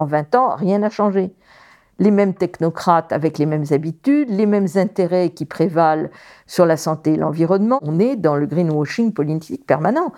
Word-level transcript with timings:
En 0.00 0.06
20 0.06 0.36
ans, 0.36 0.54
rien 0.54 0.78
n'a 0.78 0.90
changé. 0.90 1.32
Les 1.98 2.12
mêmes 2.12 2.32
technocrates 2.32 3.12
avec 3.12 3.36
les 3.36 3.46
mêmes 3.46 3.64
habitudes, 3.72 4.30
les 4.30 4.46
mêmes 4.46 4.68
intérêts 4.76 5.30
qui 5.30 5.44
prévalent 5.44 6.08
sur 6.46 6.66
la 6.66 6.76
santé 6.76 7.14
et 7.14 7.16
l'environnement. 7.16 7.80
On 7.82 7.98
est 7.98 8.14
dans 8.14 8.36
le 8.36 8.46
greenwashing 8.46 9.12
politique 9.12 9.66
permanent. 9.66 10.12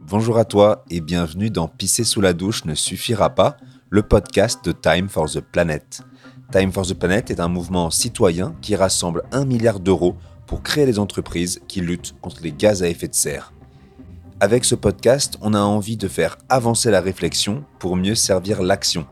Bonjour 0.00 0.38
à 0.38 0.44
toi 0.44 0.84
et 0.90 1.00
bienvenue 1.00 1.50
dans 1.50 1.68
Pisser 1.68 2.02
sous 2.02 2.20
la 2.20 2.32
douche 2.32 2.64
ne 2.64 2.74
suffira 2.74 3.30
pas, 3.30 3.56
le 3.90 4.02
podcast 4.02 4.64
de 4.64 4.72
Time 4.72 5.08
for 5.08 5.30
the 5.30 5.40
Planet. 5.40 6.02
Time 6.50 6.72
for 6.72 6.84
the 6.84 6.94
Planet 6.94 7.30
est 7.30 7.38
un 7.38 7.48
mouvement 7.48 7.90
citoyen 7.90 8.56
qui 8.62 8.74
rassemble 8.74 9.22
un 9.30 9.44
milliard 9.44 9.78
d'euros 9.78 10.16
pour 10.46 10.62
créer 10.62 10.86
des 10.86 10.98
entreprises 10.98 11.60
qui 11.68 11.80
luttent 11.80 12.14
contre 12.20 12.42
les 12.42 12.52
gaz 12.52 12.82
à 12.82 12.88
effet 12.88 13.08
de 13.08 13.14
serre. 13.14 13.52
Avec 14.38 14.64
ce 14.64 14.74
podcast, 14.74 15.38
on 15.40 15.54
a 15.54 15.60
envie 15.60 15.96
de 15.96 16.08
faire 16.08 16.36
avancer 16.48 16.90
la 16.90 17.00
réflexion 17.00 17.64
pour 17.78 17.96
mieux 17.96 18.14
servir 18.14 18.62
l'action. 18.62 19.06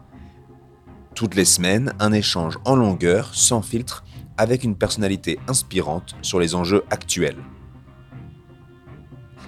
Toutes 1.15 1.35
les 1.35 1.45
semaines, 1.45 1.95
un 1.99 2.13
échange 2.13 2.59
en 2.65 2.77
longueur, 2.77 3.35
sans 3.35 3.63
filtre, 3.63 4.05
avec 4.37 4.65
une 4.65 4.77
personnalité 4.77 5.39
inspirante 5.49 6.15
sur 6.23 6.41
les 6.41 6.55
enjeux 6.55 6.85
actuels. 6.91 7.39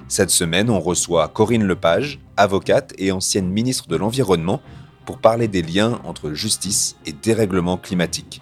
Cette 0.09 0.31
semaine, 0.31 0.71
on 0.71 0.79
reçoit 0.81 1.29
Corinne 1.29 1.65
Lepage, 1.65 2.21
avocate 2.37 2.95
et 2.97 3.11
ancienne 3.11 3.51
ministre 3.51 3.89
de 3.89 3.97
l'Environnement, 3.97 4.63
pour 5.05 5.19
parler 5.19 5.49
des 5.49 5.63
liens 5.63 6.01
entre 6.05 6.33
justice 6.33 6.97
et 7.05 7.13
dérèglement 7.13 7.77
climatique. 7.77 8.41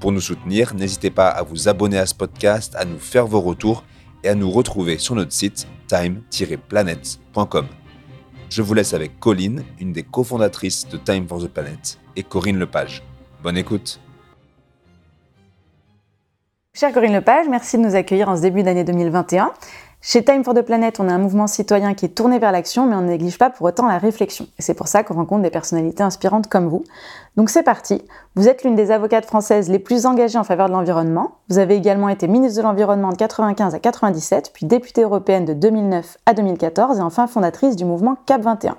Pour 0.00 0.12
nous 0.12 0.20
soutenir, 0.22 0.74
n'hésitez 0.74 1.10
pas 1.10 1.28
à 1.28 1.42
vous 1.42 1.68
abonner 1.68 1.98
à 1.98 2.06
ce 2.06 2.14
podcast, 2.14 2.74
à 2.74 2.86
nous 2.86 2.98
faire 2.98 3.26
vos 3.26 3.42
retours 3.42 3.84
et 4.24 4.30
à 4.30 4.34
nous 4.34 4.50
retrouver 4.50 4.96
sur 4.96 5.14
notre 5.14 5.32
site 5.32 5.68
time-planet.com. 5.88 7.66
Je 8.48 8.62
vous 8.62 8.72
laisse 8.74 8.94
avec 8.94 9.20
Colline, 9.20 9.62
une 9.78 9.92
des 9.92 10.02
cofondatrices 10.02 10.88
de 10.88 10.96
Time 10.96 11.28
for 11.28 11.42
the 11.42 11.48
Planet, 11.48 11.98
et 12.16 12.22
Corinne 12.22 12.58
Lepage. 12.58 13.02
Bonne 13.42 13.58
écoute. 13.58 14.00
Chère 16.72 16.94
Corinne 16.94 17.12
Lepage, 17.12 17.46
merci 17.50 17.76
de 17.76 17.82
nous 17.82 17.94
accueillir 17.94 18.30
en 18.30 18.36
ce 18.36 18.42
début 18.42 18.62
d'année 18.62 18.84
2021. 18.84 19.52
Chez 20.02 20.24
Time 20.24 20.44
for 20.44 20.54
the 20.54 20.62
Planet, 20.62 20.98
on 20.98 21.10
a 21.10 21.12
un 21.12 21.18
mouvement 21.18 21.46
citoyen 21.46 21.92
qui 21.92 22.06
est 22.06 22.14
tourné 22.16 22.38
vers 22.38 22.52
l'action, 22.52 22.86
mais 22.86 22.96
on 22.96 23.02
ne 23.02 23.08
néglige 23.08 23.36
pas 23.36 23.50
pour 23.50 23.66
autant 23.66 23.86
la 23.86 23.98
réflexion. 23.98 24.46
Et 24.58 24.62
c'est 24.62 24.72
pour 24.72 24.88
ça 24.88 25.02
qu'on 25.02 25.12
rencontre 25.12 25.42
des 25.42 25.50
personnalités 25.50 26.02
inspirantes 26.02 26.46
comme 26.46 26.68
vous. 26.68 26.84
Donc 27.36 27.50
c'est 27.50 27.62
parti. 27.62 28.00
Vous 28.34 28.48
êtes 28.48 28.64
l'une 28.64 28.74
des 28.74 28.92
avocates 28.92 29.26
françaises 29.26 29.68
les 29.68 29.78
plus 29.78 30.06
engagées 30.06 30.38
en 30.38 30.44
faveur 30.44 30.68
de 30.68 30.72
l'environnement. 30.72 31.32
Vous 31.50 31.58
avez 31.58 31.76
également 31.76 32.08
été 32.08 32.28
ministre 32.28 32.56
de 32.56 32.62
l'Environnement 32.62 33.10
de 33.10 33.16
95 33.16 33.74
à 33.74 33.78
97, 33.78 34.52
puis 34.54 34.64
députée 34.64 35.02
européenne 35.02 35.44
de 35.44 35.52
2009 35.52 36.16
à 36.24 36.32
2014 36.32 36.98
et 36.98 37.02
enfin 37.02 37.26
fondatrice 37.26 37.76
du 37.76 37.84
mouvement 37.84 38.16
CAP 38.24 38.40
21. 38.40 38.76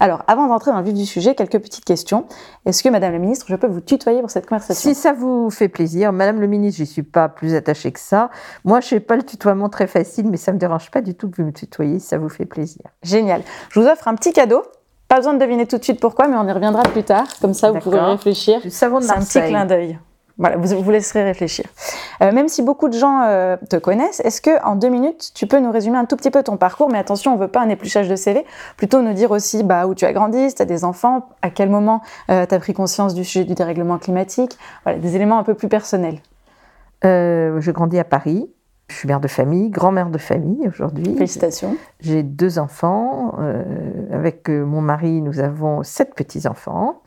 Alors, 0.00 0.22
avant 0.26 0.48
d'entrer 0.48 0.70
dans 0.70 0.78
le 0.78 0.84
vif 0.84 0.94
du 0.94 1.06
sujet, 1.06 1.34
quelques 1.34 1.58
petites 1.58 1.84
questions. 1.84 2.26
Est-ce 2.66 2.82
que, 2.82 2.88
Madame 2.88 3.12
la 3.12 3.18
Ministre, 3.18 3.46
je 3.48 3.56
peux 3.56 3.66
vous 3.66 3.80
tutoyer 3.80 4.20
pour 4.20 4.30
cette 4.30 4.46
conversation? 4.46 4.90
Si 4.90 4.94
ça 4.94 5.12
vous 5.12 5.50
fait 5.50 5.68
plaisir, 5.68 6.12
Madame 6.12 6.40
le 6.40 6.46
Ministre, 6.46 6.78
je 6.78 6.82
ne 6.82 6.88
suis 6.88 7.02
pas 7.02 7.28
plus 7.28 7.54
attachée 7.54 7.92
que 7.92 8.00
ça. 8.00 8.30
Moi, 8.64 8.80
je 8.80 8.94
n'ai 8.94 9.00
pas 9.00 9.16
le 9.16 9.22
tutoiement 9.22 9.68
très 9.68 9.86
facile, 9.86 10.28
mais 10.28 10.36
ça 10.36 10.52
ne 10.52 10.56
me 10.56 10.60
dérange 10.60 10.90
pas 10.90 11.00
du 11.00 11.14
tout 11.14 11.30
que 11.30 11.40
vous 11.42 11.48
me 11.48 11.52
tutoyez 11.52 11.98
si 11.98 12.06
ça 12.06 12.18
vous 12.18 12.28
fait 12.28 12.46
plaisir. 12.46 12.82
Génial. 13.02 13.42
Je 13.70 13.80
vous 13.80 13.86
offre 13.86 14.08
un 14.08 14.14
petit 14.14 14.32
cadeau. 14.32 14.62
Pas 15.08 15.16
besoin 15.16 15.34
de 15.34 15.38
deviner 15.38 15.66
tout 15.66 15.76
de 15.76 15.84
suite 15.84 16.00
pourquoi, 16.00 16.26
mais 16.26 16.36
on 16.36 16.48
y 16.48 16.52
reviendra 16.52 16.82
plus 16.84 17.04
tard. 17.04 17.26
Comme 17.40 17.54
ça, 17.54 17.70
vous 17.70 17.78
pourrez 17.80 18.00
réfléchir. 18.00 18.60
C'est 18.68 18.86
un 18.86 19.00
petit 19.00 19.40
clin 19.40 19.66
d'œil. 19.66 19.98
Voilà, 20.38 20.56
vous 20.56 20.82
vous 20.82 20.90
laisserez 20.90 21.22
réfléchir. 21.22 21.66
Euh, 22.22 22.32
même 22.32 22.48
si 22.48 22.62
beaucoup 22.62 22.88
de 22.88 22.96
gens 22.96 23.22
euh, 23.22 23.56
te 23.68 23.76
connaissent, 23.76 24.20
est-ce 24.20 24.40
que 24.40 24.62
en 24.64 24.76
deux 24.76 24.88
minutes, 24.88 25.32
tu 25.34 25.46
peux 25.46 25.58
nous 25.58 25.70
résumer 25.70 25.98
un 25.98 26.04
tout 26.04 26.16
petit 26.16 26.30
peu 26.30 26.42
ton 26.42 26.56
parcours? 26.56 26.88
Mais 26.90 26.98
attention, 26.98 27.34
on 27.34 27.36
veut 27.36 27.48
pas 27.48 27.60
un 27.60 27.68
épluchage 27.68 28.08
de 28.08 28.16
CV, 28.16 28.44
plutôt 28.76 29.02
nous 29.02 29.12
dire 29.12 29.30
aussi 29.30 29.62
bah, 29.62 29.86
où 29.86 29.94
tu 29.94 30.04
as 30.04 30.12
grandi, 30.12 30.48
si 30.48 30.56
tu 30.56 30.62
as 30.62 30.66
des 30.66 30.84
enfants, 30.84 31.28
à 31.42 31.50
quel 31.50 31.68
moment 31.68 32.02
euh, 32.30 32.46
tu 32.46 32.54
as 32.54 32.58
pris 32.58 32.72
conscience 32.72 33.14
du 33.14 33.24
sujet 33.24 33.44
du 33.44 33.54
dérèglement 33.54 33.98
climatique, 33.98 34.58
voilà, 34.84 34.98
des 34.98 35.16
éléments 35.16 35.38
un 35.38 35.44
peu 35.44 35.54
plus 35.54 35.68
personnels. 35.68 36.18
je 37.02 37.70
grandis 37.70 37.98
à 37.98 38.04
Paris. 38.04 38.48
Je 38.88 38.96
suis 38.96 39.08
mère 39.08 39.20
de 39.20 39.28
famille, 39.28 39.70
grand-mère 39.70 40.10
de 40.10 40.18
famille 40.18 40.68
aujourd'hui. 40.68 41.14
Félicitations. 41.16 41.76
J'ai 42.00 42.22
deux 42.22 42.58
enfants. 42.58 43.34
avec 44.12 44.50
mon 44.50 44.82
mari, 44.82 45.22
nous 45.22 45.40
avons 45.40 45.82
sept 45.82 46.14
petits-enfants. 46.14 47.00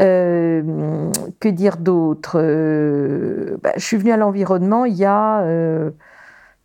Euh, 0.00 1.10
que 1.40 1.48
dire 1.48 1.76
d'autre? 1.76 2.38
Euh, 2.40 3.56
bah, 3.62 3.72
Je 3.76 3.84
suis 3.84 3.96
venue 3.96 4.12
à 4.12 4.16
l'environnement 4.16 4.84
il 4.84 4.94
y 4.94 5.04
a 5.04 5.40
euh, 5.40 5.90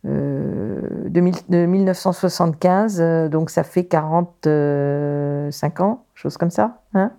1975, 0.04 3.00
euh, 3.00 3.28
donc 3.28 3.50
ça 3.50 3.64
fait 3.64 3.84
45 3.84 5.80
ans, 5.80 6.04
chose 6.14 6.36
comme 6.36 6.50
ça. 6.50 6.82
Hein 6.94 7.10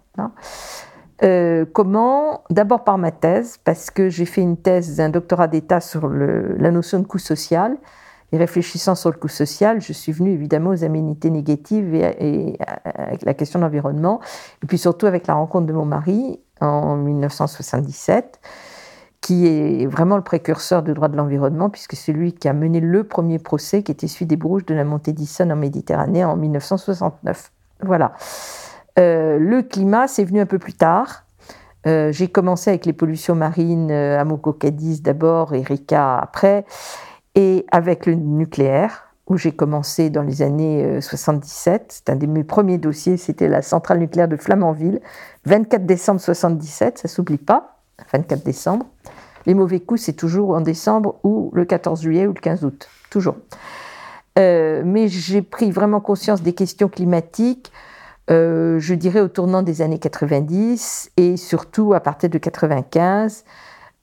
comment? 1.74 2.44
D'abord 2.50 2.84
par 2.84 2.98
ma 2.98 3.12
thèse, 3.12 3.58
parce 3.64 3.90
que 3.92 4.10
j'ai 4.10 4.26
fait 4.26 4.42
une 4.42 4.58
thèse, 4.58 5.00
un 5.02 5.10
doctorat 5.10 5.48
d'État 5.48 5.80
sur 5.82 6.08
le, 6.08 6.56
la 6.58 6.72
notion 6.72 7.00
de 7.00 7.06
coût 7.06 7.20
social 7.20 7.78
et 8.36 8.38
réfléchissant 8.38 8.96
sur 8.96 9.10
le 9.12 9.18
coût 9.18 9.30
social, 9.30 9.82
je 9.82 9.94
suis 9.94 10.12
venue 10.12 10.32
évidemment 10.32 10.72
aux 10.72 10.84
aménités 10.84 11.30
négatives 11.30 11.96
et, 11.96 12.58
avec 12.84 13.24
la 13.24 13.34
question 13.34 13.60
de 13.60 13.64
l'environnement, 13.64 14.20
et 14.62 14.68
puis 14.68 14.78
surtout 14.78 15.06
avec 15.06 15.28
la 15.28 15.36
rencontre 15.36 15.66
de 15.66 15.74
mon 15.74 15.86
mari 15.86 16.42
en 16.60 16.98
1977, 16.98 18.40
qui 19.22 19.48
est 19.48 19.86
vraiment 19.86 20.18
le 20.18 20.22
précurseur 20.22 20.84
du 20.84 20.94
droit 20.94 21.08
de 21.08 21.16
l'environnement, 21.16 21.70
puisque 21.70 21.96
c'est 21.96 22.12
lui 22.12 22.34
qui 22.34 22.50
a 22.50 22.54
mené 22.54 22.82
le 22.82 23.06
premier 23.06 23.40
procès 23.40 23.84
qui 23.84 23.92
était 23.92 24.08
celui 24.08 24.26
des 24.26 24.36
Brouges 24.36 24.66
de 24.66 24.76
la 24.76 24.84
montée 24.84 25.14
d'Issonne 25.14 25.52
en 25.52 25.56
Méditerranée 25.56 26.26
en 26.26 26.36
1969. 26.36 27.52
Voilà. 27.84 28.14
Euh, 29.00 29.40
le 29.40 29.62
climat, 29.62 30.08
c'est 30.08 30.26
venu 30.26 30.42
un 30.42 30.46
peu 30.46 30.60
plus 30.60 30.74
tard. 30.74 31.24
Euh, 31.88 32.12
j'ai 32.12 32.28
commencé 32.28 32.70
avec 32.70 32.86
les 32.86 32.94
pollutions 32.94 33.36
marines, 33.36 33.92
euh, 33.92 34.20
à 34.20 34.54
Cadiz 34.60 35.02
d'abord, 35.02 35.54
Erika 35.54 36.18
après 36.18 36.66
et 37.36 37.66
avec 37.72 38.06
le 38.06 38.16
nucléaire, 38.16 39.14
où 39.28 39.38
j'ai 39.38 39.52
commencé 39.52 40.10
dans 40.10 40.22
les 40.22 40.42
années 40.42 41.02
77. 41.02 41.82
Euh, 41.82 41.86
C'est 41.90 42.10
un 42.10 42.16
de 42.16 42.26
mes 42.26 42.44
premiers 42.44 42.78
dossiers, 42.78 43.18
c'était 43.18 43.48
la 43.48 43.62
centrale 43.62 44.00
nucléaire 44.00 44.28
de 44.28 44.38
Flamanville, 44.38 45.02
24 45.46 45.86
décembre 45.86 46.22
77, 46.22 47.00
ça 47.00 47.08
s'oublie 47.08 47.38
pas, 47.38 47.80
24 48.14 48.44
décembre. 48.44 48.86
Les 49.46 49.54
mauvais 49.54 49.80
coups, 49.80 50.02
c'est 50.02 50.14
toujours 50.14 50.52
en 50.52 50.62
décembre 50.62 51.16
ou 51.24 51.52
le 51.54 51.66
14 51.66 52.02
juillet 52.02 52.28
ou 52.28 52.34
le 52.34 52.40
15 52.40 52.66
août, 52.66 52.90
toujours. 53.10 53.36
Euh, 54.38 54.84
mais 54.86 55.08
j'ai 55.08 55.42
pris 55.42 55.72
vraiment 55.72 56.02
conscience 56.02 56.42
des 56.42 56.54
questions 56.54 56.90
climatiques, 56.90 57.72
euh, 58.32 58.80
je 58.80 58.96
dirais 58.96 59.22
au 59.22 59.28
tournant 59.28 59.62
des 59.62 59.82
années 59.82 60.00
90 60.00 61.12
et 61.18 61.38
surtout 61.38 61.94
à 61.94 62.00
partir 62.00 62.30
de 62.30 62.38
95 62.38 63.46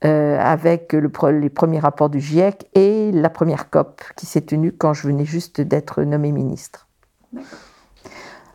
euh, 0.04 0.38
avec 0.40 0.92
le, 0.92 1.10
les 1.30 1.50
premiers 1.50 1.78
rapports 1.78 2.10
du 2.10 2.20
GIEC 2.20 2.66
et 2.74 3.12
la 3.12 3.30
première 3.30 3.70
COP 3.70 4.02
qui 4.16 4.26
s'est 4.26 4.40
tenue 4.40 4.72
quand 4.72 4.94
je 4.94 5.06
venais 5.06 5.24
juste 5.24 5.60
d'être 5.60 6.02
nommée 6.02 6.32
ministre. 6.32 6.88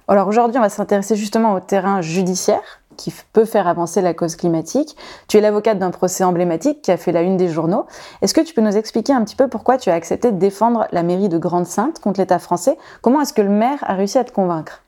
Alors 0.07 0.27
aujourd'hui, 0.27 0.57
on 0.57 0.61
va 0.61 0.69
s'intéresser 0.69 1.15
justement 1.15 1.53
au 1.53 1.59
terrain 1.59 2.01
judiciaire 2.01 2.81
qui 2.97 3.13
peut 3.31 3.45
faire 3.45 3.67
avancer 3.67 4.01
la 4.01 4.13
cause 4.13 4.35
climatique. 4.35 4.97
Tu 5.27 5.37
es 5.37 5.41
l'avocate 5.41 5.79
d'un 5.79 5.91
procès 5.91 6.23
emblématique 6.23 6.81
qui 6.81 6.91
a 6.91 6.97
fait 6.97 7.11
la 7.11 7.21
une 7.21 7.37
des 7.37 7.47
journaux. 7.47 7.85
Est-ce 8.21 8.33
que 8.33 8.41
tu 8.41 8.53
peux 8.53 8.61
nous 8.61 8.75
expliquer 8.75 9.13
un 9.13 9.23
petit 9.23 9.35
peu 9.35 9.47
pourquoi 9.47 9.77
tu 9.77 9.89
as 9.89 9.93
accepté 9.93 10.31
de 10.31 10.37
défendre 10.37 10.87
la 10.91 11.03
mairie 11.03 11.29
de 11.29 11.37
Grande-Sainte 11.37 11.99
contre 11.99 12.19
l'État 12.19 12.39
français? 12.39 12.77
Comment 13.01 13.21
est-ce 13.21 13.33
que 13.33 13.41
le 13.41 13.49
maire 13.49 13.79
a 13.83 13.93
réussi 13.93 14.17
à 14.17 14.23
te 14.23 14.31
convaincre? 14.31 14.81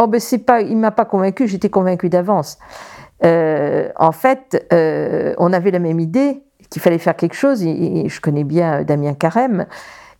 Oh 0.00 0.06
ben 0.06 0.20
c'est 0.20 0.38
pas, 0.38 0.60
il 0.60 0.76
m'a 0.76 0.90
pas 0.90 1.04
convaincu, 1.04 1.46
j'étais 1.46 1.70
convaincue 1.70 2.08
d'avance. 2.08 2.58
Euh, 3.24 3.90
en 3.96 4.12
fait, 4.12 4.66
euh, 4.72 5.34
on 5.38 5.52
avait 5.52 5.70
la 5.70 5.78
même 5.78 6.00
idée 6.00 6.42
qu'il 6.70 6.80
fallait 6.80 6.98
faire 6.98 7.16
quelque 7.16 7.34
chose. 7.34 7.62
Et, 7.62 8.08
je 8.08 8.20
connais 8.20 8.44
bien 8.44 8.82
Damien 8.82 9.14
Carême. 9.14 9.66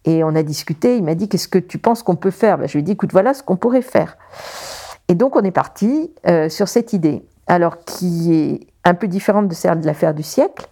Et 0.04 0.24
on 0.24 0.34
a 0.34 0.42
discuté. 0.42 0.96
Il 0.96 1.04
m'a 1.04 1.14
dit 1.14 1.28
Qu'est-ce 1.28 1.48
que 1.48 1.58
tu 1.58 1.78
penses 1.78 2.02
qu'on 2.02 2.16
peut 2.16 2.30
faire? 2.30 2.58
Ben, 2.58 2.66
Je 2.66 2.74
lui 2.74 2.80
ai 2.80 2.82
dit 2.82 2.92
Écoute, 2.92 3.12
voilà 3.12 3.34
ce 3.34 3.42
qu'on 3.42 3.56
pourrait 3.56 3.82
faire. 3.82 4.16
Et 5.08 5.14
donc, 5.14 5.36
on 5.36 5.42
est 5.42 5.50
parti 5.50 6.12
euh, 6.26 6.48
sur 6.48 6.68
cette 6.68 6.92
idée. 6.92 7.24
Alors, 7.46 7.84
qui 7.84 8.32
est 8.34 8.66
un 8.84 8.94
peu 8.94 9.08
différente 9.08 9.48
de 9.48 9.54
celle 9.54 9.80
de 9.80 9.86
l'affaire 9.86 10.14
du 10.14 10.22
siècle. 10.22 10.66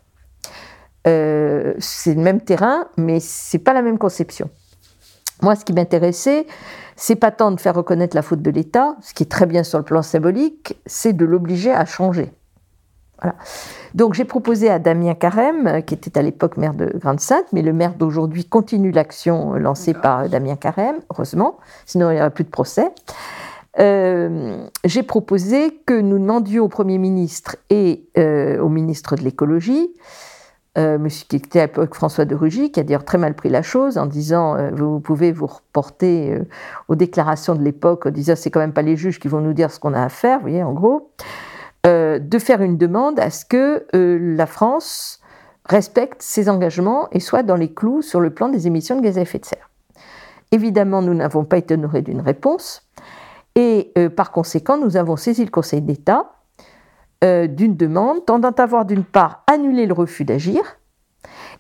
c'est 1.05 2.15
le 2.15 2.21
même 2.21 2.41
terrain, 2.41 2.87
mais 2.97 3.19
c'est 3.21 3.59
pas 3.59 3.73
la 3.73 3.83
même 3.83 3.99
conception. 3.99 4.51
Moi, 5.43 5.55
ce 5.55 5.65
qui 5.65 5.73
m'intéressait, 5.73 6.47
c'est 6.97 7.17
pas 7.17 7.31
tant 7.31 7.53
de 7.53 7.61
faire 7.61 7.75
reconnaître 7.75 8.17
la 8.17 8.23
faute 8.23 8.43
de 8.43 8.51
l'État, 8.51 8.97
ce 9.01 9.15
qui 9.15 9.23
est 9.23 9.31
très 9.31 9.47
bien 9.47 9.63
sur 9.63 9.79
le 9.79 9.85
plan 9.85 10.03
symbolique, 10.03 10.77
c'est 10.87 11.13
de 11.13 11.25
l'obliger 11.25 11.73
à 11.73 11.85
changer. 11.85 12.33
Voilà. 13.21 13.37
Donc 13.95 14.15
j'ai 14.15 14.25
proposé 14.25 14.71
à 14.71 14.79
Damien 14.79 15.15
Carême, 15.15 15.83
qui 15.83 15.95
était 15.95 16.17
à 16.19 16.23
l'époque 16.23 16.57
maire 16.57 16.75
de 16.75 16.87
Grande-Sainte, 16.99 17.47
mais 17.53 17.63
le 17.63 17.73
maire 17.73 17.95
d'aujourd'hui 17.95 18.45
continue 18.45 18.93
l'action 18.93 19.55
lancée 19.55 19.95
par 19.95 20.29
Damien 20.29 20.57
Carême, 20.57 20.97
heureusement, 21.11 21.59
sinon 21.85 22.11
il 22.11 22.15
n'y 22.15 22.21
aurait 22.21 22.31
plus 22.31 22.45
de 22.45 22.51
procès. 22.51 22.93
Euh, 23.79 24.67
j'ai 24.85 25.03
proposé 25.03 25.81
que 25.87 26.01
nous 26.01 26.19
demandions 26.19 26.65
au 26.65 26.69
Premier 26.69 26.99
ministre 26.99 27.57
et 27.71 28.09
euh, 28.19 28.59
au 28.61 28.69
ministre 28.69 29.15
de 29.15 29.23
l'écologie 29.23 29.91
euh, 30.77 30.99
monsieur 30.99 31.27
qui 31.29 31.37
était 31.37 31.61
à 31.61 31.67
l'époque 31.67 31.95
François 31.95 32.25
de 32.25 32.35
Rugy, 32.35 32.71
qui 32.71 32.79
a 32.79 32.83
d'ailleurs 32.83 33.05
très 33.05 33.19
mal 33.19 33.35
pris 33.35 33.49
la 33.49 33.63
chose 33.63 33.99
en 33.99 34.07
disant 34.07 34.55
euh, 34.55 34.71
vous 34.71 35.01
pouvez 35.01 35.33
vous 35.33 35.47
reporter 35.47 36.35
euh, 36.35 36.45
aux 36.89 36.95
déclarations 36.95 37.55
de 37.55 37.63
l'époque 37.63 38.07
en 38.07 38.11
disant 38.11 38.35
c'est 38.37 38.51
quand 38.51 38.61
même 38.61 38.75
pas 38.75 38.83
les 38.83 38.97
juges 38.97 39.19
qui 39.19 39.29
vont 39.29 39.41
nous 39.41 39.55
dire 39.55 39.71
ce 39.71 39.81
qu'on 39.81 39.95
a 39.95 40.03
à 40.03 40.09
faire, 40.09 40.39
vous 40.39 40.43
voyez, 40.43 40.63
en 40.63 40.73
gros, 40.73 41.11
de 41.85 42.39
faire 42.39 42.61
une 42.61 42.77
demande 42.77 43.19
à 43.19 43.31
ce 43.31 43.47
que 43.47 43.87
la 43.95 44.45
France 44.45 45.21
respecte 45.65 46.21
ses 46.21 46.51
engagements 46.51 47.09
et 47.13 47.21
soit 47.21 47.43
dans 47.43 47.57
les 47.57 47.73
clous 47.73 48.03
sur 48.03 48.21
le 48.21 48.29
plan 48.29 48.51
des 48.51 48.67
émissions 48.67 48.97
de 48.97 49.01
gaz 49.01 49.17
à 49.17 49.23
effet 49.23 49.39
de 49.39 49.47
serre. 49.47 49.71
Évidemment, 50.53 51.01
nous 51.01 51.15
n'avons 51.15 51.47
pas 51.47 51.57
été 51.57 51.75
honorés 51.75 52.03
d'une 52.03 52.21
réponse 52.21 52.87
et 53.55 53.95
par 54.15 54.33
conséquent, 54.33 54.77
nous 54.77 54.99
avons 54.99 55.17
saisi 55.17 55.43
le 55.47 55.51
Conseil 55.51 55.81
d'État 55.81 56.38
euh, 57.25 57.47
d'une 57.47 57.77
demande 57.77 58.25
tendant 58.25 58.51
à 58.51 58.63
avoir 58.63 58.85
d'une 58.85 59.05
part 59.05 59.43
annulé 59.47 59.87
le 59.87 59.93
refus 59.93 60.25
d'agir 60.25 60.63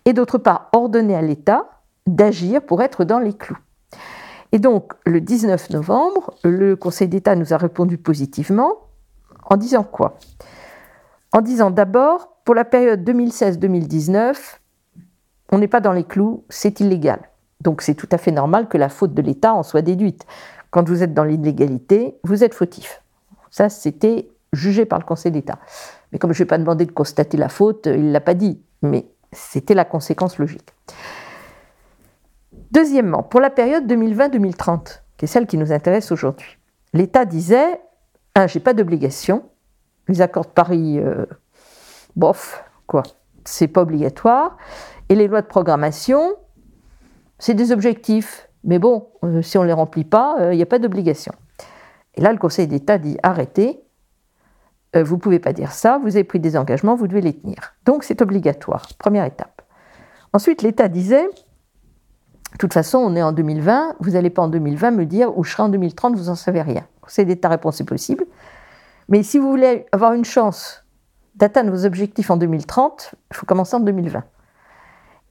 et 0.04 0.12
d'autre 0.12 0.38
part 0.38 0.68
ordonné 0.72 1.16
à 1.16 1.22
l'État 1.22 1.68
d'agir 2.06 2.62
pour 2.62 2.80
être 2.82 3.04
dans 3.04 3.18
les 3.18 3.32
clous. 3.32 3.58
Et 4.52 4.58
donc, 4.58 4.92
le 5.04 5.20
19 5.20 5.70
novembre, 5.70 6.32
le 6.44 6.76
Conseil 6.76 7.08
d'État 7.08 7.34
nous 7.34 7.52
a 7.52 7.56
répondu 7.56 7.98
positivement 7.98 8.72
en 9.44 9.56
disant 9.56 9.82
quoi? 9.82 10.18
En 11.32 11.40
disant 11.40 11.70
d'abord, 11.70 12.38
pour 12.44 12.54
la 12.54 12.64
période 12.64 13.06
2016-2019, 13.08 14.36
on 15.52 15.58
n'est 15.58 15.68
pas 15.68 15.80
dans 15.80 15.92
les 15.92 16.04
clous, 16.04 16.44
c'est 16.48 16.80
illégal. 16.80 17.20
Donc 17.60 17.82
c'est 17.82 17.94
tout 17.94 18.08
à 18.12 18.18
fait 18.18 18.30
normal 18.30 18.68
que 18.68 18.78
la 18.78 18.88
faute 18.88 19.12
de 19.12 19.22
l'État 19.22 19.54
en 19.54 19.62
soit 19.62 19.82
déduite. 19.82 20.24
Quand 20.70 20.88
vous 20.88 21.02
êtes 21.02 21.14
dans 21.14 21.24
l'illégalité, 21.24 22.16
vous 22.22 22.44
êtes 22.44 22.54
fautif. 22.54 23.02
Ça, 23.50 23.68
c'était 23.68 24.30
jugé 24.52 24.84
par 24.84 24.98
le 24.98 25.04
Conseil 25.04 25.32
d'État. 25.32 25.58
Mais 26.12 26.18
comme 26.18 26.32
je 26.32 26.38
ne 26.38 26.44
vais 26.44 26.48
pas 26.48 26.58
demander 26.58 26.86
de 26.86 26.92
constater 26.92 27.36
la 27.36 27.48
faute, 27.48 27.86
il 27.86 28.06
ne 28.06 28.12
l'a 28.12 28.20
pas 28.20 28.34
dit. 28.34 28.60
Mais 28.82 29.06
c'était 29.32 29.74
la 29.74 29.84
conséquence 29.84 30.38
logique. 30.38 30.74
Deuxièmement, 32.70 33.22
pour 33.22 33.40
la 33.40 33.50
période 33.50 33.90
2020-2030, 33.90 35.02
qui 35.16 35.24
est 35.24 35.28
celle 35.28 35.46
qui 35.46 35.58
nous 35.58 35.72
intéresse 35.72 36.12
aujourd'hui, 36.12 36.58
l'État 36.92 37.24
disait 37.24 37.80
un, 38.34 38.46
j'ai 38.46 38.60
pas 38.60 38.74
d'obligation. 38.74 39.44
Les 40.06 40.20
accords 40.22 40.44
de 40.44 40.50
Paris, 40.50 40.98
euh, 40.98 41.26
bof, 42.16 42.64
quoi, 42.86 43.02
c'est 43.44 43.68
pas 43.68 43.82
obligatoire. 43.82 44.56
Et 45.08 45.14
les 45.14 45.26
lois 45.28 45.42
de 45.42 45.46
programmation, 45.46 46.34
c'est 47.38 47.54
des 47.54 47.72
objectifs. 47.72 48.48
Mais 48.64 48.78
bon, 48.78 49.08
euh, 49.24 49.42
si 49.42 49.58
on 49.58 49.62
ne 49.62 49.66
les 49.66 49.72
remplit 49.72 50.04
pas, 50.04 50.36
il 50.52 50.56
n'y 50.56 50.62
a 50.62 50.66
pas 50.66 50.78
d'obligation. 50.78 51.32
Et 52.14 52.20
là, 52.20 52.32
le 52.32 52.38
Conseil 52.38 52.66
d'État 52.66 52.98
dit 52.98 53.16
arrêtez, 53.22 53.82
euh, 54.96 55.04
vous 55.04 55.16
ne 55.16 55.20
pouvez 55.20 55.38
pas 55.38 55.52
dire 55.52 55.72
ça, 55.72 55.98
vous 55.98 56.16
avez 56.16 56.24
pris 56.24 56.40
des 56.40 56.56
engagements, 56.56 56.94
vous 56.94 57.08
devez 57.08 57.20
les 57.20 57.34
tenir. 57.34 57.74
Donc 57.84 58.04
c'est 58.04 58.22
obligatoire, 58.22 58.86
première 58.98 59.24
étape. 59.24 59.62
Ensuite, 60.32 60.62
l'État 60.62 60.88
disait, 60.88 61.24
de 61.24 62.58
toute 62.58 62.72
façon, 62.72 62.98
on 62.98 63.14
est 63.16 63.22
en 63.22 63.32
2020, 63.32 63.96
vous 64.00 64.10
n'allez 64.10 64.30
pas 64.30 64.42
en 64.42 64.48
2020 64.48 64.90
me 64.92 65.06
dire 65.06 65.36
où 65.36 65.44
je 65.44 65.52
serai 65.52 65.62
en 65.62 65.68
2030, 65.68 66.16
vous 66.16 66.24
n'en 66.24 66.34
savez 66.34 66.62
rien. 66.62 66.86
C'est 67.06 67.24
d'État 67.24 67.48
réponse, 67.48 67.76
c'est 67.76 67.84
possible. 67.84 68.26
Mais 69.08 69.22
si 69.22 69.38
vous 69.38 69.48
voulez 69.48 69.86
avoir 69.92 70.12
une 70.12 70.24
chance 70.24 70.84
d'atteindre 71.34 71.70
vos 71.70 71.86
objectifs 71.86 72.30
en 72.30 72.36
2030, 72.36 73.14
il 73.30 73.36
faut 73.36 73.46
commencer 73.46 73.76
en 73.76 73.80
2020. 73.80 74.22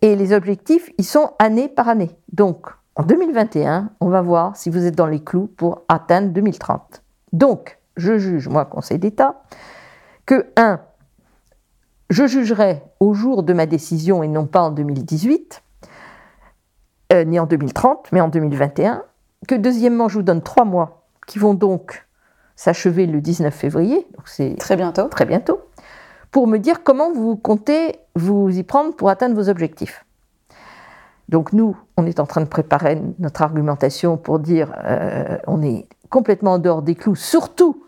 Et 0.01 0.15
les 0.15 0.33
objectifs, 0.33 0.89
ils 0.97 1.05
sont 1.05 1.31
année 1.39 1.67
par 1.67 1.89
année. 1.89 2.11
Donc, 2.31 2.67
en 2.95 3.03
2021, 3.03 3.91
on 3.99 4.09
va 4.09 4.21
voir 4.21 4.55
si 4.55 4.69
vous 4.69 4.85
êtes 4.85 4.95
dans 4.95 5.07
les 5.07 5.23
clous 5.23 5.47
pour 5.47 5.83
atteindre 5.89 6.29
2030. 6.29 7.03
Donc, 7.33 7.76
je 7.97 8.17
juge, 8.17 8.47
moi, 8.47 8.65
Conseil 8.65 8.99
d'État, 8.99 9.41
que, 10.25 10.47
un, 10.55 10.79
je 12.09 12.25
jugerai 12.27 12.83
au 12.99 13.13
jour 13.13 13.43
de 13.43 13.53
ma 13.53 13.65
décision 13.65 14.23
et 14.23 14.27
non 14.27 14.45
pas 14.45 14.61
en 14.61 14.71
2018, 14.71 15.63
euh, 17.13 17.23
ni 17.23 17.39
en 17.39 17.45
2030, 17.45 18.09
mais 18.11 18.21
en 18.21 18.27
2021, 18.27 19.03
que 19.47 19.55
deuxièmement, 19.55 20.07
je 20.07 20.15
vous 20.15 20.23
donne 20.23 20.41
trois 20.41 20.65
mois 20.65 21.07
qui 21.27 21.39
vont 21.39 21.53
donc 21.53 22.07
s'achever 22.55 23.05
le 23.05 23.21
19 23.21 23.53
février, 23.53 24.07
donc 24.15 24.27
c'est 24.27 24.55
très 24.57 24.75
bientôt. 24.75 25.07
Très 25.09 25.25
bientôt, 25.25 25.61
pour 26.31 26.47
me 26.47 26.57
dire 26.57 26.83
comment 26.83 27.11
vous 27.11 27.35
comptez 27.35 27.99
vous 28.15 28.49
y 28.49 28.63
prendre 28.63 28.95
pour 28.95 29.09
atteindre 29.09 29.35
vos 29.35 29.49
objectifs. 29.49 30.05
Donc 31.29 31.51
nous, 31.53 31.77
on 31.97 32.05
est 32.05 32.19
en 32.19 32.25
train 32.25 32.41
de 32.41 32.47
préparer 32.47 33.01
notre 33.19 33.41
argumentation 33.41 34.17
pour 34.17 34.39
dire 34.39 34.73
euh, 34.85 35.37
on 35.45 35.61
est 35.61 35.87
complètement 36.09 36.53
en 36.53 36.59
dehors 36.59 36.81
des 36.81 36.95
clous, 36.95 37.15
surtout 37.15 37.86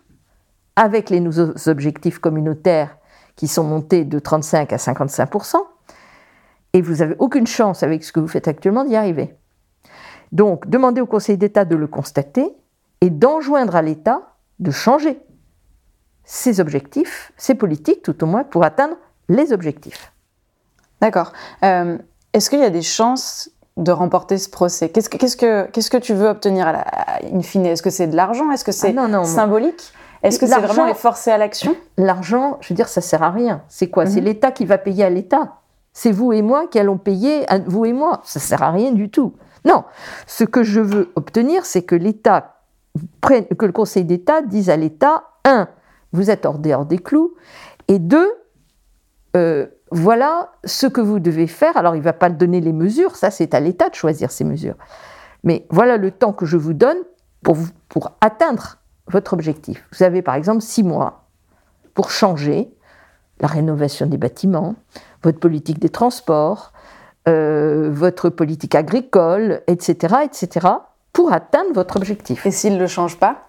avec 0.76 1.10
les 1.10 1.20
nouveaux 1.20 1.52
objectifs 1.66 2.18
communautaires 2.18 2.96
qui 3.36 3.48
sont 3.48 3.64
montés 3.64 4.04
de 4.04 4.18
35 4.18 4.72
à 4.72 4.76
55% 4.76 5.56
et 6.72 6.82
vous 6.82 6.96
n'avez 6.96 7.16
aucune 7.18 7.46
chance 7.46 7.82
avec 7.82 8.04
ce 8.04 8.12
que 8.12 8.20
vous 8.20 8.28
faites 8.28 8.48
actuellement 8.48 8.84
d'y 8.84 8.96
arriver. 8.96 9.34
Donc, 10.32 10.68
demandez 10.68 11.00
au 11.00 11.06
Conseil 11.06 11.36
d'État 11.36 11.64
de 11.64 11.74
le 11.74 11.86
constater 11.86 12.54
et 13.00 13.10
d'enjoindre 13.10 13.76
à 13.76 13.82
l'État 13.82 14.34
de 14.58 14.70
changer 14.70 15.18
ses 16.24 16.60
objectifs, 16.60 17.32
ses 17.36 17.54
politiques 17.54 18.02
tout 18.02 18.22
au 18.22 18.26
moins, 18.26 18.44
pour 18.44 18.62
atteindre 18.62 18.96
les 19.28 19.52
objectifs. 19.52 20.12
D'accord. 21.00 21.32
Euh, 21.64 21.98
est-ce 22.32 22.50
qu'il 22.50 22.60
y 22.60 22.64
a 22.64 22.70
des 22.70 22.82
chances 22.82 23.50
de 23.76 23.90
remporter 23.90 24.38
ce 24.38 24.48
procès? 24.48 24.90
Qu'est-ce 24.90 25.08
que, 25.08 25.96
tu 25.96 26.14
veux 26.14 26.28
obtenir 26.28 26.68
à 26.68 26.72
la, 26.72 26.84
in 27.32 27.42
fine? 27.42 27.66
Est-ce 27.66 27.82
que 27.82 27.90
c'est 27.90 28.06
de 28.06 28.14
l'argent? 28.14 28.50
Est-ce 28.52 28.64
que 28.64 28.72
c'est 28.72 28.94
ah 28.96 29.24
symbolique? 29.24 29.92
Est-ce 30.22 30.38
que 30.38 30.46
c'est 30.46 30.60
vraiment 30.60 30.86
les 30.86 30.94
forcer 30.94 31.30
à 31.30 31.38
l'action? 31.38 31.76
L'argent, 31.96 32.58
je 32.60 32.68
veux 32.68 32.74
dire, 32.74 32.88
ça 32.88 33.00
sert 33.00 33.22
à 33.22 33.30
rien. 33.30 33.62
C'est 33.68 33.88
quoi? 33.88 34.06
C'est 34.06 34.20
mhm. 34.20 34.26
l'État 34.26 34.52
qui 34.52 34.66
va 34.66 34.78
payer 34.78 35.04
à 35.04 35.10
l'État. 35.10 35.56
C'est 35.92 36.12
vous 36.12 36.32
et 36.32 36.42
moi 36.42 36.66
qui 36.68 36.78
allons 36.78 36.98
payer, 36.98 37.46
vous 37.66 37.84
et 37.84 37.92
moi. 37.92 38.20
Ça 38.24 38.38
sert 38.38 38.62
à 38.62 38.70
rien 38.70 38.92
du 38.92 39.10
tout. 39.10 39.34
Non. 39.64 39.84
Ce 40.26 40.44
que 40.44 40.62
je 40.62 40.80
veux 40.80 41.12
obtenir, 41.16 41.64
c'est 41.64 41.82
que 41.82 41.94
l'État, 41.94 42.60
que 43.22 43.66
le 43.66 43.72
Conseil 43.72 44.04
d'État 44.04 44.42
dise 44.42 44.70
à 44.70 44.76
l'État, 44.76 45.24
un, 45.44 45.68
vous 46.12 46.30
êtes 46.30 46.46
hors 46.46 46.58
des, 46.58 46.74
hors 46.74 46.86
des 46.86 46.98
clous, 46.98 47.34
et 47.88 47.98
deux, 47.98 48.30
euh, 49.36 49.66
voilà 49.90 50.52
ce 50.64 50.86
que 50.86 51.00
vous 51.00 51.18
devez 51.18 51.46
faire. 51.46 51.76
Alors, 51.76 51.96
il 51.96 51.98
ne 51.98 52.04
va 52.04 52.12
pas 52.12 52.30
donner 52.30 52.60
les 52.60 52.72
mesures, 52.72 53.16
ça 53.16 53.30
c'est 53.30 53.54
à 53.54 53.60
l'État 53.60 53.88
de 53.88 53.94
choisir 53.94 54.30
ces 54.30 54.44
mesures. 54.44 54.76
Mais 55.44 55.66
voilà 55.70 55.96
le 55.96 56.10
temps 56.10 56.32
que 56.32 56.46
je 56.46 56.56
vous 56.56 56.74
donne 56.74 56.98
pour, 57.42 57.56
pour 57.88 58.12
atteindre 58.20 58.78
votre 59.08 59.32
objectif. 59.32 59.86
Vous 59.92 60.02
avez 60.02 60.22
par 60.22 60.34
exemple 60.34 60.62
six 60.62 60.82
mois 60.82 61.24
pour 61.94 62.10
changer 62.10 62.72
la 63.40 63.48
rénovation 63.48 64.06
des 64.06 64.18
bâtiments, 64.18 64.74
votre 65.22 65.40
politique 65.40 65.78
des 65.78 65.88
transports, 65.88 66.72
euh, 67.28 67.90
votre 67.92 68.28
politique 68.30 68.74
agricole, 68.74 69.62
etc., 69.66 70.16
etc., 70.24 70.68
pour 71.12 71.32
atteindre 71.32 71.72
votre 71.74 71.96
objectif. 71.96 72.46
Et 72.46 72.50
s'il 72.50 72.74
ne 72.74 72.78
le 72.78 72.86
change 72.86 73.18
pas? 73.18 73.46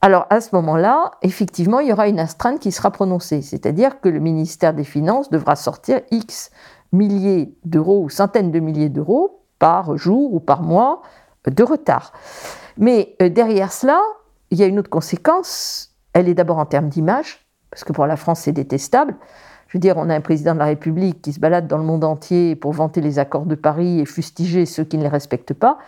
Alors 0.00 0.26
à 0.30 0.40
ce 0.40 0.54
moment-là, 0.54 1.12
effectivement, 1.22 1.80
il 1.80 1.88
y 1.88 1.92
aura 1.92 2.08
une 2.08 2.20
astreinte 2.20 2.60
qui 2.60 2.70
sera 2.70 2.90
prononcée, 2.90 3.42
c'est-à-dire 3.42 4.00
que 4.00 4.08
le 4.08 4.20
ministère 4.20 4.72
des 4.72 4.84
Finances 4.84 5.28
devra 5.30 5.56
sortir 5.56 6.00
X 6.10 6.50
milliers 6.92 7.54
d'euros 7.64 8.04
ou 8.04 8.08
centaines 8.08 8.52
de 8.52 8.60
milliers 8.60 8.88
d'euros 8.88 9.42
par 9.58 9.96
jour 9.96 10.32
ou 10.32 10.40
par 10.40 10.62
mois 10.62 11.02
de 11.46 11.62
retard. 11.62 12.12
Mais 12.76 13.16
euh, 13.20 13.28
derrière 13.28 13.72
cela, 13.72 14.00
il 14.50 14.58
y 14.58 14.62
a 14.62 14.66
une 14.66 14.78
autre 14.78 14.90
conséquence, 14.90 15.94
elle 16.12 16.28
est 16.28 16.34
d'abord 16.34 16.58
en 16.58 16.66
termes 16.66 16.88
d'image, 16.88 17.46
parce 17.70 17.84
que 17.84 17.92
pour 17.92 18.06
la 18.06 18.16
France 18.16 18.40
c'est 18.40 18.52
détestable. 18.52 19.14
Je 19.68 19.76
veux 19.76 19.80
dire, 19.80 19.98
on 19.98 20.08
a 20.08 20.14
un 20.14 20.22
président 20.22 20.54
de 20.54 20.58
la 20.58 20.64
République 20.64 21.20
qui 21.20 21.34
se 21.34 21.40
balade 21.40 21.68
dans 21.68 21.76
le 21.76 21.84
monde 21.84 22.02
entier 22.02 22.56
pour 22.56 22.72
vanter 22.72 23.02
les 23.02 23.18
accords 23.18 23.44
de 23.44 23.54
Paris 23.54 24.00
et 24.00 24.06
fustiger 24.06 24.64
ceux 24.64 24.84
qui 24.84 24.96
ne 24.96 25.02
les 25.02 25.08
respectent 25.08 25.52
pas. 25.52 25.78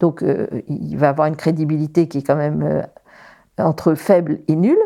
Donc 0.00 0.22
euh, 0.22 0.48
il 0.66 0.96
va 0.96 1.10
avoir 1.10 1.28
une 1.28 1.36
crédibilité 1.36 2.08
qui 2.08 2.18
est 2.18 2.22
quand 2.22 2.36
même 2.36 2.62
euh, 2.62 2.82
entre 3.58 3.94
faible 3.94 4.40
et 4.48 4.56
nulle. 4.56 4.82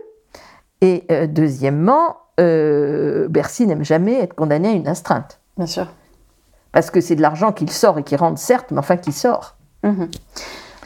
Et 0.83 1.05
euh, 1.11 1.27
deuxièmement, 1.27 2.19
Bercy 2.37 3.67
n'aime 3.67 3.83
jamais 3.83 4.21
être 4.21 4.35
condamné 4.35 4.69
à 4.69 4.73
une 4.73 4.87
astreinte. 4.87 5.41
Bien 5.57 5.67
sûr. 5.67 5.89
Parce 6.73 6.91
que 6.91 7.01
c'est 7.01 7.17
de 7.17 7.23
l'argent 7.23 7.53
qu'il 7.53 7.71
sort 7.71 7.99
et 7.99 8.03
qui 8.03 8.15
rentre, 8.15 8.39
certes, 8.39 8.71
mais 8.71 8.79
enfin 8.79 8.99
qui 8.99 9.13
sort. 9.13 9.57
Mmh. 9.83 10.05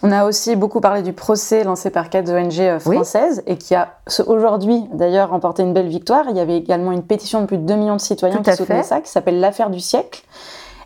On 0.03 0.13
a 0.13 0.25
aussi 0.25 0.57
beaucoup 0.57 0.81
parlé 0.81 1.03
du 1.03 1.13
procès 1.13 1.63
lancé 1.63 1.91
par 1.91 2.09
quatre 2.09 2.31
ONG 2.31 2.59
euh, 2.61 2.79
françaises 2.79 3.43
et 3.47 3.59
qui 3.59 3.75
a 3.75 3.99
aujourd'hui 4.27 4.85
d'ailleurs 4.95 5.31
remporté 5.31 5.63
une 5.63 5.75
belle 5.75 5.89
victoire. 5.89 6.25
Il 6.31 6.37
y 6.37 6.41
avait 6.41 6.57
également 6.57 6.93
une 6.93 7.03
pétition 7.03 7.43
de 7.43 7.47
plus 7.47 7.59
de 7.59 7.65
2 7.65 7.77
millions 7.77 7.97
de 7.97 8.01
citoyens 8.01 8.43
qui 8.43 8.53
soutenaient 8.55 8.83
ça, 8.83 9.01
qui 9.01 9.11
s'appelle 9.11 9.41
l'affaire 9.41 9.69
du 9.69 9.81
siècle. 9.81 10.25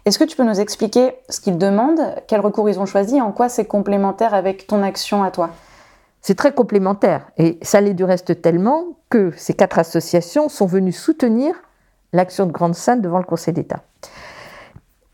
Est-ce 0.04 0.18
que 0.18 0.24
tu 0.24 0.36
peux 0.36 0.44
nous 0.44 0.60
expliquer 0.60 1.14
ce 1.30 1.40
qu'ils 1.40 1.58
demandent, 1.58 2.14
quel 2.26 2.40
recours 2.40 2.68
ils 2.68 2.78
ont 2.80 2.86
choisi 2.86 3.20
en 3.20 3.32
quoi 3.32 3.48
c'est 3.48 3.64
complémentaire 3.64 4.34
avec 4.34 4.66
ton 4.66 4.82
action 4.82 5.22
à 5.22 5.30
toi? 5.30 5.50
C'est 6.20 6.34
très 6.34 6.52
complémentaire 6.52 7.28
et 7.38 7.58
ça 7.62 7.80
l'est 7.80 7.94
du 7.94 8.04
reste 8.04 8.42
tellement 8.42 8.84
que 9.10 9.32
ces 9.36 9.54
quatre 9.54 9.78
associations 9.78 10.48
sont 10.48 10.66
venues 10.66 10.92
soutenir 10.92 11.54
l'action 12.12 12.46
de 12.46 12.52
Grande 12.52 12.74
Sainte 12.74 13.00
devant 13.00 13.18
le 13.18 13.24
Conseil 13.24 13.54
d'État. 13.54 13.82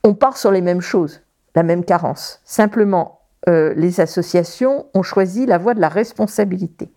On 0.02 0.14
part 0.14 0.36
sur 0.36 0.50
les 0.50 0.60
mêmes 0.60 0.80
choses, 0.80 1.20
la 1.54 1.62
même 1.62 1.84
carence. 1.84 2.40
Simplement, 2.44 3.19
euh, 3.48 3.72
les 3.74 4.00
associations 4.00 4.86
ont 4.94 5.02
choisi 5.02 5.46
la 5.46 5.58
voie 5.58 5.74
de 5.74 5.80
la 5.80 5.88
responsabilité, 5.88 6.92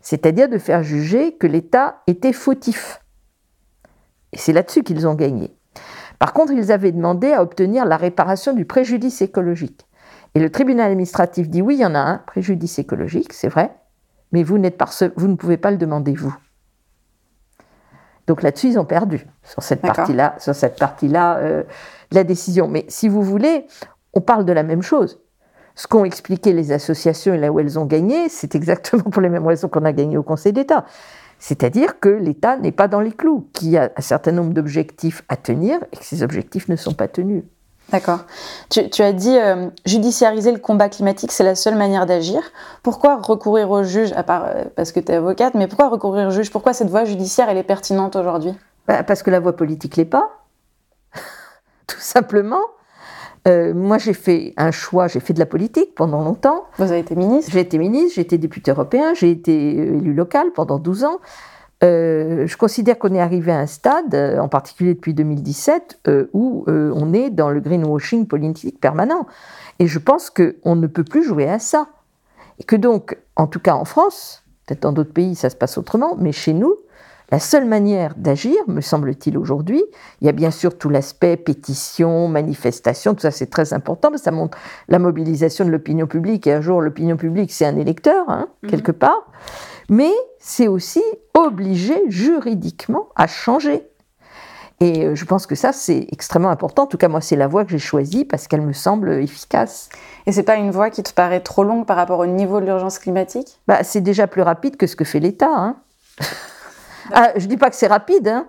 c'est-à-dire 0.00 0.48
de 0.48 0.58
faire 0.58 0.82
juger 0.82 1.36
que 1.36 1.46
l'État 1.46 2.02
était 2.06 2.32
fautif. 2.32 3.02
Et 4.32 4.38
c'est 4.38 4.52
là-dessus 4.52 4.82
qu'ils 4.82 5.08
ont 5.08 5.14
gagné. 5.14 5.56
Par 6.18 6.32
contre, 6.32 6.52
ils 6.52 6.72
avaient 6.72 6.92
demandé 6.92 7.32
à 7.32 7.42
obtenir 7.42 7.84
la 7.84 7.96
réparation 7.96 8.52
du 8.52 8.64
préjudice 8.64 9.22
écologique. 9.22 9.86
Et 10.34 10.40
le 10.40 10.50
tribunal 10.50 10.90
administratif 10.90 11.48
dit 11.48 11.62
oui, 11.62 11.76
il 11.76 11.80
y 11.80 11.86
en 11.86 11.94
a 11.94 12.00
un, 12.00 12.18
préjudice 12.18 12.78
écologique, 12.78 13.32
c'est 13.32 13.48
vrai, 13.48 13.74
mais 14.32 14.42
vous, 14.42 14.60
pas 14.70 14.86
vous 15.16 15.28
ne 15.28 15.34
pouvez 15.34 15.56
pas 15.56 15.70
le 15.70 15.76
demander, 15.78 16.14
vous. 16.14 16.34
Donc 18.26 18.42
là-dessus, 18.42 18.68
ils 18.68 18.78
ont 18.78 18.84
perdu 18.84 19.26
sur 19.42 19.62
cette 19.62 19.80
partie-là, 19.80 20.34
sur 20.38 20.54
cette 20.54 20.78
partie-là 20.78 21.38
euh, 21.38 21.62
de 22.10 22.14
la 22.14 22.24
décision. 22.24 22.68
Mais 22.68 22.84
si 22.88 23.08
vous 23.08 23.22
voulez, 23.22 23.66
on 24.14 24.20
parle 24.20 24.44
de 24.44 24.52
la 24.52 24.62
même 24.62 24.82
chose. 24.82 25.20
Ce 25.76 25.86
qu'ont 25.86 26.04
expliqué 26.04 26.52
les 26.52 26.72
associations 26.72 27.34
et 27.34 27.38
là 27.38 27.52
où 27.52 27.60
elles 27.60 27.78
ont 27.78 27.84
gagné, 27.84 28.28
c'est 28.28 28.54
exactement 28.54 29.04
pour 29.04 29.22
les 29.22 29.28
mêmes 29.28 29.46
raisons 29.46 29.68
qu'on 29.68 29.84
a 29.84 29.92
gagné 29.92 30.16
au 30.16 30.22
Conseil 30.22 30.52
d'État. 30.52 30.86
C'est-à-dire 31.38 32.00
que 32.00 32.08
l'État 32.08 32.56
n'est 32.56 32.72
pas 32.72 32.88
dans 32.88 33.00
les 33.00 33.12
clous, 33.12 33.46
qu'il 33.52 33.68
y 33.68 33.76
a 33.76 33.90
un 33.94 34.00
certain 34.00 34.32
nombre 34.32 34.54
d'objectifs 34.54 35.22
à 35.28 35.36
tenir 35.36 35.78
et 35.92 35.96
que 35.98 36.04
ces 36.04 36.22
objectifs 36.22 36.68
ne 36.68 36.76
sont 36.76 36.94
pas 36.94 37.08
tenus. 37.08 37.44
D'accord. 37.92 38.20
Tu, 38.70 39.02
as 39.02 39.12
dit 39.12 39.36
euh, 39.36 39.68
judiciariser 39.84 40.50
le 40.50 40.58
combat 40.58 40.88
climatique, 40.88 41.30
c'est 41.30 41.44
la 41.44 41.54
seule 41.54 41.76
manière 41.76 42.06
d'agir. 42.06 42.40
Pourquoi 42.82 43.18
recourir 43.18 43.70
au 43.70 43.84
juge, 43.84 44.12
à 44.16 44.24
part 44.24 44.46
euh, 44.46 44.64
parce 44.74 44.90
que 44.90 44.98
tu 44.98 45.12
es 45.12 45.14
avocate, 45.14 45.54
mais 45.54 45.68
pourquoi 45.68 45.88
recourir 45.88 46.26
au 46.26 46.30
juge? 46.30 46.50
Pourquoi 46.50 46.72
cette 46.72 46.88
voie 46.88 47.04
judiciaire, 47.04 47.48
elle 47.48 47.58
est 47.58 47.62
pertinente 47.62 48.16
aujourd'hui? 48.16 48.54
Bah, 48.88 49.04
Parce 49.04 49.22
que 49.22 49.30
la 49.30 49.38
voie 49.38 49.54
politique 49.54 49.96
l'est 49.96 50.04
pas. 50.04 50.30
Tout 51.86 52.00
simplement. 52.00 52.62
Euh, 53.46 53.74
moi, 53.74 53.98
j'ai 53.98 54.12
fait 54.12 54.52
un 54.56 54.70
choix, 54.70 55.06
j'ai 55.06 55.20
fait 55.20 55.32
de 55.32 55.38
la 55.38 55.46
politique 55.46 55.94
pendant 55.94 56.22
longtemps. 56.22 56.64
Vous 56.78 56.90
avez 56.90 57.00
été 57.00 57.14
ministre 57.14 57.52
J'ai 57.52 57.60
été 57.60 57.78
ministre, 57.78 58.14
j'ai 58.16 58.22
été 58.22 58.38
député 58.38 58.72
européen, 58.72 59.14
j'ai 59.14 59.30
été 59.30 59.76
élu 59.76 60.14
local 60.14 60.48
pendant 60.54 60.78
12 60.78 61.04
ans. 61.04 61.20
Euh, 61.84 62.46
je 62.46 62.56
considère 62.56 62.98
qu'on 62.98 63.14
est 63.14 63.20
arrivé 63.20 63.52
à 63.52 63.58
un 63.58 63.66
stade, 63.66 64.14
euh, 64.14 64.38
en 64.38 64.48
particulier 64.48 64.94
depuis 64.94 65.12
2017, 65.12 66.00
euh, 66.08 66.26
où 66.32 66.64
on 66.66 67.12
est 67.12 67.30
dans 67.30 67.50
le 67.50 67.60
greenwashing 67.60 68.26
politique 68.26 68.80
permanent. 68.80 69.26
Et 69.78 69.86
je 69.86 69.98
pense 69.98 70.30
qu'on 70.30 70.76
ne 70.76 70.86
peut 70.86 71.04
plus 71.04 71.22
jouer 71.22 71.48
à 71.48 71.58
ça. 71.58 71.88
Et 72.58 72.64
que 72.64 72.76
donc, 72.76 73.18
en 73.36 73.46
tout 73.46 73.60
cas 73.60 73.74
en 73.74 73.84
France, 73.84 74.42
peut-être 74.66 74.82
dans 74.82 74.92
d'autres 74.92 75.12
pays 75.12 75.34
ça 75.34 75.50
se 75.50 75.56
passe 75.56 75.76
autrement, 75.76 76.16
mais 76.18 76.32
chez 76.32 76.54
nous, 76.54 76.74
la 77.30 77.38
seule 77.38 77.64
manière 77.64 78.14
d'agir, 78.16 78.56
me 78.68 78.80
semble-t-il 78.80 79.36
aujourd'hui, 79.36 79.82
il 80.20 80.26
y 80.26 80.28
a 80.30 80.32
bien 80.32 80.50
sûr 80.50 80.78
tout 80.78 80.88
l'aspect 80.88 81.36
pétition, 81.36 82.28
manifestation, 82.28 83.14
tout 83.14 83.22
ça 83.22 83.30
c'est 83.30 83.50
très 83.50 83.72
important, 83.72 84.10
ça 84.16 84.30
montre 84.30 84.58
la 84.88 84.98
mobilisation 84.98 85.64
de 85.64 85.70
l'opinion 85.70 86.06
publique, 86.06 86.46
et 86.46 86.52
un 86.52 86.60
jour 86.60 86.80
l'opinion 86.80 87.16
publique 87.16 87.52
c'est 87.52 87.66
un 87.66 87.76
électeur, 87.76 88.24
hein, 88.28 88.48
mhm. 88.62 88.70
quelque 88.70 88.92
part 88.92 89.26
mais 89.88 90.12
c'est 90.38 90.68
aussi 90.68 91.02
obligé 91.34 91.94
juridiquement 92.08 93.08
à 93.14 93.26
changer. 93.26 93.82
Et 94.80 95.06
euh, 95.06 95.14
je 95.14 95.24
pense 95.24 95.46
que 95.46 95.54
ça, 95.54 95.72
c'est 95.72 96.06
extrêmement 96.12 96.50
important. 96.50 96.82
En 96.82 96.86
tout 96.86 96.98
cas, 96.98 97.08
moi, 97.08 97.22
c'est 97.22 97.36
la 97.36 97.46
voie 97.46 97.64
que 97.64 97.70
j'ai 97.70 97.78
choisie 97.78 98.26
parce 98.26 98.46
qu'elle 98.46 98.60
me 98.60 98.74
semble 98.74 99.10
efficace. 99.12 99.88
Et 100.26 100.32
c'est 100.32 100.42
pas 100.42 100.56
une 100.56 100.70
voie 100.70 100.90
qui 100.90 101.02
te 101.02 101.12
paraît 101.14 101.40
trop 101.40 101.64
longue 101.64 101.86
par 101.86 101.96
rapport 101.96 102.18
au 102.18 102.26
niveau 102.26 102.60
de 102.60 102.66
l'urgence 102.66 102.98
climatique? 102.98 103.58
Bah, 103.66 103.84
C'est 103.84 104.02
déjà 104.02 104.26
plus 104.26 104.42
rapide 104.42 104.76
que 104.76 104.86
ce 104.86 104.94
que 104.94 105.04
fait 105.04 105.20
l'État. 105.20 105.50
Hein. 105.50 105.76
ah, 107.12 107.32
je 107.36 107.46
dis 107.46 107.56
pas 107.56 107.70
que 107.70 107.76
c'est 107.76 107.86
rapide. 107.86 108.28
Hein. 108.28 108.46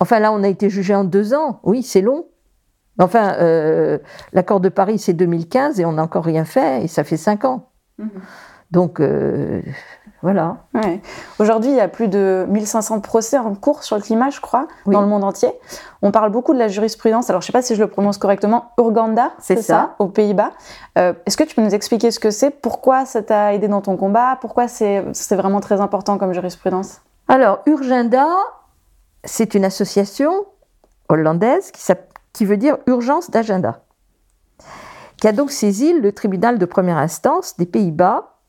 Enfin, 0.00 0.18
là, 0.18 0.32
on 0.32 0.42
a 0.42 0.48
été 0.48 0.70
jugé 0.70 0.94
en 0.94 1.04
deux 1.04 1.34
ans. 1.34 1.60
Oui, 1.62 1.82
c'est 1.82 2.00
long. 2.00 2.26
Enfin, 2.98 3.34
euh, 3.38 3.98
l'accord 4.32 4.60
de 4.60 4.68
Paris, 4.68 4.98
c'est 4.98 5.14
2015 5.14 5.80
et 5.80 5.84
on 5.84 5.92
n'a 5.92 6.02
encore 6.02 6.24
rien 6.24 6.44
fait 6.44 6.84
et 6.84 6.88
ça 6.88 7.04
fait 7.04 7.16
cinq 7.16 7.44
ans. 7.44 7.70
Mhm. 7.98 8.10
Donc, 8.70 9.00
euh, 9.00 9.62
voilà. 10.22 10.58
Aujourd'hui, 11.38 11.70
il 11.70 11.76
y 11.76 11.80
a 11.80 11.88
plus 11.88 12.08
de 12.08 12.46
1500 12.48 13.00
procès 13.00 13.38
en 13.38 13.54
cours 13.54 13.82
sur 13.82 13.96
le 13.96 14.02
climat, 14.02 14.30
je 14.30 14.40
crois, 14.40 14.68
dans 14.86 15.00
le 15.00 15.06
monde 15.06 15.24
entier. 15.24 15.50
On 16.02 16.12
parle 16.12 16.30
beaucoup 16.30 16.52
de 16.52 16.58
la 16.58 16.68
jurisprudence. 16.68 17.30
Alors, 17.30 17.40
je 17.40 17.46
ne 17.46 17.46
sais 17.46 17.52
pas 17.52 17.62
si 17.62 17.74
je 17.74 17.80
le 17.80 17.88
prononce 17.88 18.18
correctement. 18.18 18.72
Urganda, 18.78 19.32
c'est 19.38 19.60
ça, 19.62 19.94
aux 19.98 20.08
Pays-Bas. 20.08 20.52
Euh, 20.98 21.14
est-ce 21.26 21.36
que 21.36 21.44
tu 21.44 21.54
peux 21.54 21.62
nous 21.62 21.74
expliquer 21.74 22.10
ce 22.10 22.20
que 22.20 22.30
c'est? 22.30 22.50
Pourquoi 22.50 23.06
ça 23.06 23.22
t'a 23.22 23.54
aidé 23.54 23.66
dans 23.66 23.80
ton 23.80 23.96
combat? 23.96 24.36
Pourquoi 24.40 24.68
c'est 24.68 25.02
vraiment 25.30 25.60
très 25.60 25.80
important 25.80 26.18
comme 26.18 26.32
jurisprudence? 26.32 27.00
Alors, 27.32 27.62
Urgenda, 27.66 28.26
c'est 29.22 29.54
une 29.54 29.64
association 29.64 30.46
hollandaise 31.08 31.70
qui, 32.32 32.44
veut 32.44 32.56
dire 32.56 32.78
urgence 32.88 33.30
d'agenda, 33.30 33.84
qui 35.16 35.28
a 35.28 35.32
donc 35.32 35.52
saisi 35.52 35.92
le 35.92 36.10
tribunal 36.10 36.58
de 36.58 36.64
première 36.64 36.96
instance 36.96 37.56
des 37.56 37.66
Pays-Bas 37.66 38.40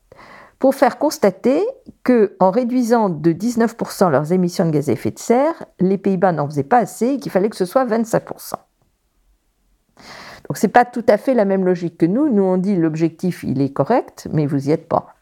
pour 0.58 0.74
faire 0.74 0.98
constater 0.98 1.64
que, 2.02 2.34
en 2.40 2.50
réduisant 2.50 3.08
de 3.08 3.32
19% 3.32 4.10
leurs 4.10 4.32
émissions 4.32 4.66
de 4.66 4.72
gaz 4.72 4.88
à 4.88 4.94
effet 4.94 5.12
de 5.12 5.20
serre, 5.20 5.64
les 5.78 5.96
Pays-Bas 5.96 6.32
n'en 6.32 6.48
faisaient 6.48 6.64
pas 6.64 6.78
assez 6.78 7.06
et 7.06 7.18
qu'il 7.18 7.30
fallait 7.30 7.50
que 7.50 7.56
ce 7.56 7.66
soit 7.66 7.86
25%. 7.86 8.54
Donc 10.48 10.56
c'est 10.56 10.66
pas 10.66 10.84
tout 10.84 11.06
à 11.06 11.18
fait 11.18 11.34
la 11.34 11.44
même 11.44 11.64
logique 11.64 11.98
que 11.98 12.06
nous. 12.06 12.28
Nous 12.28 12.42
on 12.42 12.56
dit 12.56 12.74
l'objectif 12.74 13.44
il 13.44 13.62
est 13.62 13.72
correct, 13.72 14.26
mais 14.32 14.46
vous 14.46 14.70
y 14.70 14.72
êtes 14.72 14.88
pas. 14.88 15.14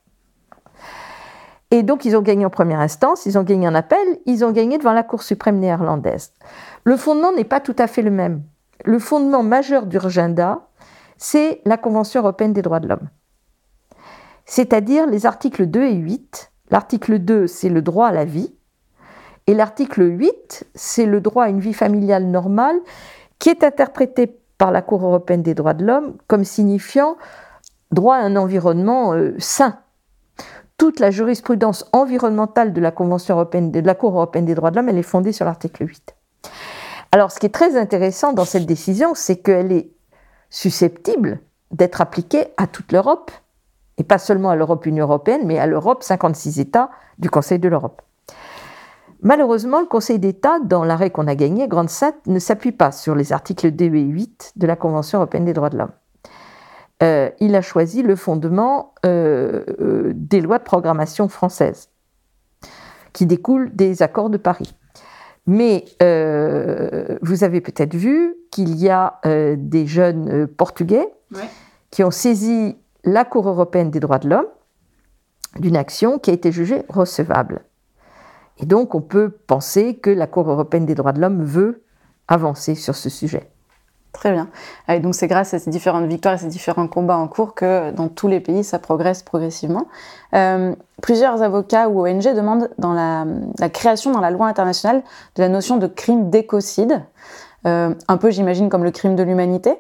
Et 1.71 1.83
donc 1.83 2.05
ils 2.05 2.17
ont 2.17 2.23
gagné 2.23 2.45
en 2.45 2.51
première 2.51 2.81
instance, 2.81 3.27
ils 3.27 3.39
ont 3.39 3.43
gagné 3.43 3.69
en 3.69 3.75
appel, 3.75 4.19
ils 4.27 4.45
ont 4.45 4.51
gagné 4.51 4.79
devant 4.79 4.93
la 4.93 5.03
Cour 5.03 5.23
suprême 5.23 5.59
néerlandaise. 5.59 6.33
Le 6.85 6.97
fondement 6.97 7.33
n'est 7.33 7.45
pas 7.45 7.61
tout 7.61 7.77
à 7.79 7.87
fait 7.87 8.03
le 8.03 8.11
même. 8.11 8.43
Le 8.85 8.99
fondement 8.99 9.43
majeur 9.43 9.87
d'Urgenda, 9.87 10.67
c'est 11.17 11.61
la 11.65 11.77
Convention 11.77 12.21
européenne 12.21 12.53
des 12.53 12.63
droits 12.63 12.81
de 12.81 12.89
l'homme 12.89 13.09
c'est-à-dire 14.51 15.07
les 15.07 15.27
articles 15.27 15.65
2 15.65 15.85
et 15.85 15.95
8. 15.95 16.51
L'article 16.73 17.21
2, 17.21 17.47
c'est 17.47 17.69
le 17.69 17.83
droit 17.83 18.09
à 18.09 18.13
la 18.13 18.25
vie, 18.25 18.53
et 19.47 19.55
l'article 19.55 20.03
8, 20.03 20.67
c'est 20.75 21.07
le 21.07 21.21
droit 21.21 21.45
à 21.45 21.49
une 21.49 21.61
vie 21.61 21.73
familiale 21.73 22.27
normale, 22.27 22.75
qui 23.39 23.49
est 23.49 23.63
interprété 23.63 24.41
par 24.59 24.73
la 24.73 24.83
Cour 24.83 25.05
européenne 25.05 25.45
des 25.45 25.55
droits 25.55 25.75
de 25.75 25.85
l'homme 25.85 26.17
comme 26.27 26.43
signifiant 26.43 27.17
droit 27.93 28.17
à 28.17 28.23
un 28.23 28.35
environnement 28.35 29.15
euh, 29.15 29.37
sain. 29.39 29.79
Toute 30.81 30.99
la 30.99 31.11
jurisprudence 31.11 31.85
environnementale 31.93 32.73
de 32.73 32.81
la 32.81 32.91
Cour 32.91 33.07
européenne 33.11 33.71
des 33.71 33.83
droits 34.55 34.71
de 34.71 34.77
l'homme, 34.77 34.89
elle 34.89 34.97
est 34.97 35.03
fondée 35.03 35.33
sur 35.33 35.45
l'article 35.45 35.87
8. 35.87 36.17
Alors, 37.13 37.31
ce 37.31 37.39
qui 37.39 37.45
est 37.45 37.55
très 37.55 37.77
intéressant 37.77 38.33
dans 38.33 38.47
cette 38.47 38.65
décision, 38.65 39.15
c'est 39.15 39.37
qu'elle 39.37 39.73
est 39.73 39.91
susceptible 40.49 41.41
d'être 41.71 42.01
appliquée 42.01 42.47
à 42.57 42.67
toute 42.67 42.93
l'Europe 42.93 43.31
et 43.99 44.05
pas 44.05 44.17
seulement 44.17 44.49
à 44.49 44.57
l'Europe 44.57 44.87
Union 44.87 45.05
européenne, 45.05 45.43
mais 45.45 45.59
à 45.59 45.67
l'Europe 45.67 46.03
56 46.03 46.61
États 46.61 46.89
du 47.19 47.29
Conseil 47.29 47.59
de 47.59 47.69
l'Europe. 47.69 48.01
Malheureusement, 49.21 49.81
le 49.81 49.87
Conseil 49.87 50.19
d'État, 50.19 50.61
dans 50.61 50.85
l'arrêt 50.85 51.11
qu'on 51.11 51.27
a 51.27 51.35
gagné, 51.35 51.69
Grande 51.69 51.91
Sainte, 51.91 52.27
ne 52.27 52.39
s'appuie 52.39 52.73
pas 52.73 52.91
sur 52.91 53.15
les 53.15 53.35
articles 53.35 53.71
2 53.71 53.85
et 53.85 54.01
8 54.01 54.53
de 54.57 54.67
la 54.67 54.77
Convention 54.77 55.19
européenne 55.19 55.45
des 55.45 55.53
droits 55.53 55.69
de 55.69 55.77
l'homme. 55.77 55.93
Euh, 57.03 57.31
il 57.41 57.55
a 57.55 57.63
choisi 57.63 58.03
le 58.03 58.15
fondement 58.15 58.93
euh, 59.07 59.65
euh, 59.81 60.13
des 60.15 60.41
lois 60.41 60.59
de 60.59 60.65
programmation 60.65 61.29
françaises, 61.29 61.89
qui 63.13 63.27
découlent 63.27 63.75
des 63.75 64.03
accords 64.03 64.29
de 64.29 64.37
Paris. 64.37 64.77
Mais 65.47 65.85
vous 67.23 67.45
avez 67.45 67.61
peut-être 67.61 67.95
vu 67.95 68.37
qu'il 68.53 68.77
y 68.77 68.89
a 68.89 69.21
des 69.57 69.87
jeunes 69.87 70.47
Portugais 70.47 71.09
qui 71.91 72.05
ont 72.05 72.11
saisi 72.11 72.77
la 73.05 73.25
Cour 73.25 73.49
européenne 73.49 73.91
des 73.91 74.01
droits 74.01 74.19
de 74.19 74.29
l'homme 74.29 74.47
d'une 75.59 75.77
action 75.77 76.19
qui 76.21 76.31
a 76.31 76.35
été 76.35 76.53
jugée 76.53 76.83
recevable. 76.89 77.65
Et 78.59 78.67
donc 78.67 78.95
on 78.95 79.01
peut 79.01 79.31
penser 79.31 79.97
que 79.97 80.11
la 80.11 80.29
Cour 80.29 80.49
européenne 80.49 80.87
des 80.87 80.95
droits 80.95 81.13
de 81.13 81.21
l'homme 81.21 81.43
veut 81.43 81.83
avancer 82.29 82.77
sur 82.77 82.95
ce 82.95 83.09
sujet. 83.09 83.51
Très 84.13 84.33
bien. 84.33 84.49
Et 84.89 84.99
donc 84.99 85.15
c'est 85.15 85.29
grâce 85.29 85.55
à 85.55 85.59
ces 85.59 85.71
différentes 85.71 86.07
victoires 86.07 86.35
et 86.35 86.39
ces 86.39 86.49
différents 86.49 86.89
combats 86.89 87.17
en 87.17 87.29
cours 87.29 87.55
que 87.55 87.93
dans 87.93 88.09
tous 88.09 88.27
les 88.27 88.41
pays 88.41 88.65
ça 88.65 88.79
progresse 88.79 89.23
progressivement. 89.23 89.87
Euh, 90.35 90.75
plusieurs 91.01 91.43
avocats 91.43 91.89
ou 91.89 92.07
ONG 92.07 92.35
demandent 92.35 92.71
dans 92.79 92.93
la, 92.93 93.25
création 93.69 94.11
dans 94.11 94.21
la 94.21 94.31
loi 94.31 94.47
internationale 94.47 95.03
de 95.37 95.43
la 95.43 95.49
notion 95.49 95.77
de 95.77 95.87
crime 95.87 96.29
d'écocide, 96.29 97.03
euh, 97.67 97.95
un 98.09 98.17
peu 98.17 98.31
j'imagine 98.31 98.69
comme 98.69 98.85
le 98.85 98.91
crime 98.91 99.15
de 99.15 99.23
l'humanité. 99.23 99.77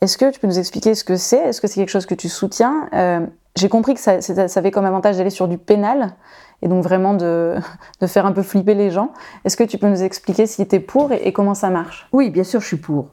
Est-ce 0.00 0.18
que 0.18 0.30
tu 0.30 0.40
peux 0.40 0.46
nous 0.46 0.58
expliquer 0.58 0.94
ce 0.94 1.04
que 1.04 1.16
c'est? 1.16 1.38
Est-ce 1.38 1.60
que 1.60 1.66
c'est 1.66 1.80
quelque 1.80 1.90
chose 1.90 2.06
que 2.06 2.14
tu 2.14 2.28
soutiens? 2.28 2.88
Euh, 2.94 3.26
J'ai 3.56 3.68
compris 3.68 3.94
que 3.94 4.00
ça, 4.00 4.18
avait 4.56 4.70
comme 4.70 4.84
avantage 4.84 5.16
d'aller 5.16 5.30
sur 5.30 5.48
du 5.48 5.58
pénal 5.58 6.14
et 6.62 6.68
donc 6.68 6.82
vraiment 6.82 7.14
de, 7.14 7.58
faire 8.06 8.26
un 8.26 8.32
peu 8.32 8.42
flipper 8.42 8.74
les 8.74 8.90
gens. 8.90 9.12
Est-ce 9.44 9.56
que 9.56 9.64
tu 9.64 9.78
peux 9.78 9.88
nous 9.88 10.02
expliquer 10.02 10.46
si 10.46 10.66
tu 10.66 10.76
es 10.76 10.80
pour 10.80 11.12
et, 11.12 11.32
comment 11.32 11.54
ça 11.54 11.70
marche? 11.70 12.08
Oui, 12.12 12.30
bien 12.30 12.44
sûr, 12.44 12.60
je 12.60 12.66
suis 12.66 12.76
pour. 12.76 13.08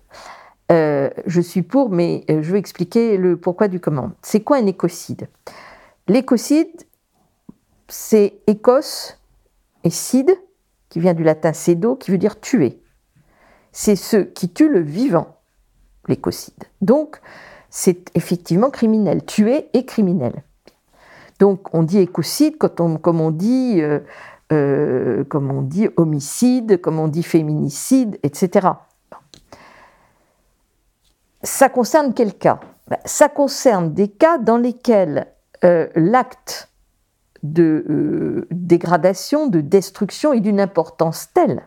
Euh, 0.71 1.09
je 1.25 1.41
suis 1.41 1.61
pour, 1.61 1.89
mais 1.89 2.23
euh, 2.29 2.41
je 2.41 2.51
vais 2.51 2.59
expliquer 2.59 3.17
le 3.17 3.37
pourquoi 3.37 3.67
du 3.67 3.79
comment. 3.79 4.11
C'est 4.21 4.41
quoi 4.41 4.57
un 4.57 4.65
écocide? 4.65 5.27
L'écocide, 6.07 6.83
c'est 7.87 8.39
écos 8.47 9.17
et 9.83 9.89
cide, 9.89 10.31
qui 10.89 10.99
vient 10.99 11.13
du 11.13 11.23
latin 11.23 11.53
cedo, 11.53 11.95
qui 11.95 12.11
veut 12.11 12.17
dire 12.17 12.39
tuer. 12.39 12.79
C'est 13.71 13.95
ce 13.95 14.17
qui 14.17 14.49
tue 14.49 14.69
le 14.69 14.79
vivant 14.79 15.37
l'écocide. 16.07 16.63
Donc, 16.81 17.19
c'est 17.69 18.15
effectivement 18.15 18.69
criminel. 18.69 19.25
Tuer 19.25 19.69
est 19.73 19.85
criminel. 19.85 20.43
Donc, 21.39 21.73
on 21.73 21.83
dit 21.83 21.97
écocide 21.97 22.57
quand 22.57 22.79
on, 22.79 22.97
comme 22.97 23.19
on 23.19 23.31
dit, 23.31 23.81
euh, 24.51 25.23
comme 25.25 25.51
on 25.51 25.61
dit 25.61 25.89
homicide, 25.97 26.79
comme 26.79 26.99
on 26.99 27.07
dit 27.07 27.23
féminicide, 27.23 28.19
etc. 28.23 28.69
ça 31.43 31.69
concerne 31.69 32.13
quel 32.13 32.33
cas? 32.33 32.59
Ben, 32.87 32.97
Ça 33.05 33.29
concerne 33.29 33.93
des 33.93 34.07
cas 34.07 34.37
dans 34.37 34.57
lesquels 34.57 35.27
euh, 35.63 35.87
l'acte 35.95 36.69
de 37.43 37.85
euh, 37.89 38.47
dégradation, 38.51 39.47
de 39.47 39.61
destruction 39.61 40.33
est 40.33 40.39
d'une 40.39 40.61
importance 40.61 41.27
telle 41.33 41.63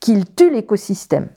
qu'il 0.00 0.32
tue 0.34 0.50
l'écosystème. 0.50 1.28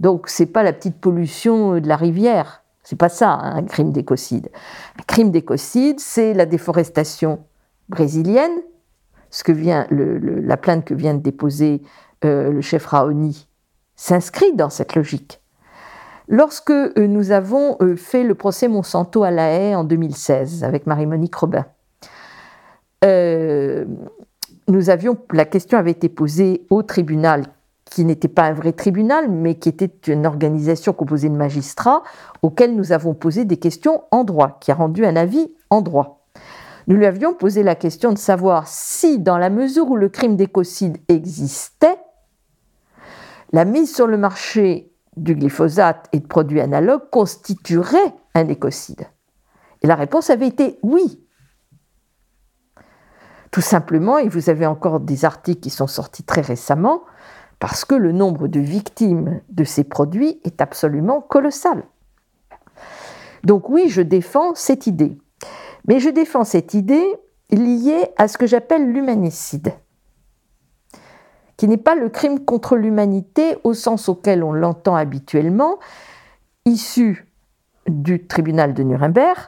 Donc 0.00 0.28
c'est 0.28 0.46
pas 0.46 0.62
la 0.62 0.72
petite 0.72 1.00
pollution 1.00 1.78
de 1.80 1.88
la 1.88 1.96
rivière, 1.96 2.64
c'est 2.82 2.96
pas 2.96 3.08
ça 3.08 3.30
hein, 3.30 3.56
un 3.56 3.64
crime 3.64 3.92
d'écocide. 3.92 4.50
Un 4.98 5.02
crime 5.06 5.30
d'écocide, 5.30 6.00
c'est 6.00 6.34
la 6.34 6.46
déforestation 6.46 7.44
brésilienne, 7.88 8.62
ce 9.30 9.44
que 9.44 9.52
vient 9.52 9.86
la 9.90 10.56
plainte 10.56 10.84
que 10.84 10.94
vient 10.94 11.14
de 11.14 11.20
déposer 11.20 11.82
euh, 12.24 12.50
le 12.50 12.60
chef 12.60 12.86
Raoni 12.86 13.48
s'inscrit 13.96 14.54
dans 14.54 14.70
cette 14.70 14.94
logique. 14.94 15.40
Lorsque 16.28 16.70
euh, 16.70 16.92
nous 16.96 17.32
avons 17.32 17.76
euh, 17.82 17.96
fait 17.96 18.24
le 18.24 18.34
procès 18.34 18.68
Monsanto 18.68 19.24
à 19.24 19.30
La 19.30 19.50
Haye 19.50 19.74
en 19.74 19.84
2016 19.84 20.64
avec 20.64 20.86
Marie-Monique 20.86 21.34
Robin, 21.34 21.66
euh, 23.04 23.84
la 25.32 25.44
question 25.44 25.76
avait 25.76 25.90
été 25.90 26.08
posée 26.08 26.66
au 26.70 26.82
tribunal, 26.82 27.44
qui 27.84 28.06
n'était 28.06 28.28
pas 28.28 28.44
un 28.44 28.54
vrai 28.54 28.72
tribunal, 28.72 29.30
mais 29.30 29.56
qui 29.56 29.68
était 29.68 29.92
une 30.10 30.24
organisation 30.24 30.94
composée 30.94 31.28
de 31.28 31.36
magistrats, 31.36 32.02
auquel 32.40 32.74
nous 32.74 32.92
avons 32.92 33.12
posé 33.12 33.44
des 33.44 33.58
questions 33.58 34.04
en 34.10 34.24
droit, 34.24 34.58
qui 34.60 34.72
a 34.72 34.74
rendu 34.74 35.04
un 35.04 35.16
avis 35.16 35.52
en 35.68 35.82
droit. 35.82 36.26
Nous 36.86 36.96
lui 36.96 37.04
avions 37.04 37.34
posé 37.34 37.62
la 37.62 37.74
question 37.74 38.12
de 38.12 38.18
savoir 38.18 38.68
si, 38.68 39.18
dans 39.18 39.36
la 39.36 39.50
mesure 39.50 39.90
où 39.90 39.96
le 39.96 40.08
crime 40.08 40.36
d'écocide 40.36 40.96
existait, 41.08 41.98
la 43.52 43.66
mise 43.66 43.94
sur 43.94 44.06
le 44.06 44.16
marché 44.16 44.93
du 45.16 45.34
glyphosate 45.34 46.08
et 46.12 46.20
de 46.20 46.26
produits 46.26 46.60
analogues 46.60 47.08
constituerait 47.10 48.14
un 48.34 48.48
écocide 48.48 49.06
Et 49.82 49.86
la 49.86 49.94
réponse 49.94 50.30
avait 50.30 50.48
été 50.48 50.78
oui. 50.82 51.20
Tout 53.50 53.60
simplement, 53.60 54.18
et 54.18 54.28
vous 54.28 54.50
avez 54.50 54.66
encore 54.66 55.00
des 55.00 55.24
articles 55.24 55.60
qui 55.60 55.70
sont 55.70 55.86
sortis 55.86 56.24
très 56.24 56.40
récemment, 56.40 57.02
parce 57.60 57.84
que 57.84 57.94
le 57.94 58.12
nombre 58.12 58.48
de 58.48 58.60
victimes 58.60 59.40
de 59.48 59.64
ces 59.64 59.84
produits 59.84 60.40
est 60.44 60.60
absolument 60.60 61.20
colossal. 61.20 61.84
Donc 63.44 63.68
oui, 63.68 63.88
je 63.88 64.02
défends 64.02 64.54
cette 64.54 64.86
idée. 64.86 65.18
Mais 65.86 66.00
je 66.00 66.08
défends 66.08 66.44
cette 66.44 66.74
idée 66.74 67.06
liée 67.50 68.08
à 68.16 68.26
ce 68.26 68.38
que 68.38 68.46
j'appelle 68.46 68.90
l'humanicide 68.90 69.72
qui 71.56 71.68
n'est 71.68 71.76
pas 71.76 71.94
le 71.94 72.08
crime 72.08 72.44
contre 72.44 72.76
l'humanité 72.76 73.56
au 73.64 73.74
sens 73.74 74.08
auquel 74.08 74.42
on 74.42 74.52
l'entend 74.52 74.96
habituellement, 74.96 75.78
issu 76.64 77.28
du 77.86 78.26
tribunal 78.26 78.74
de 78.74 78.82
Nuremberg, 78.82 79.38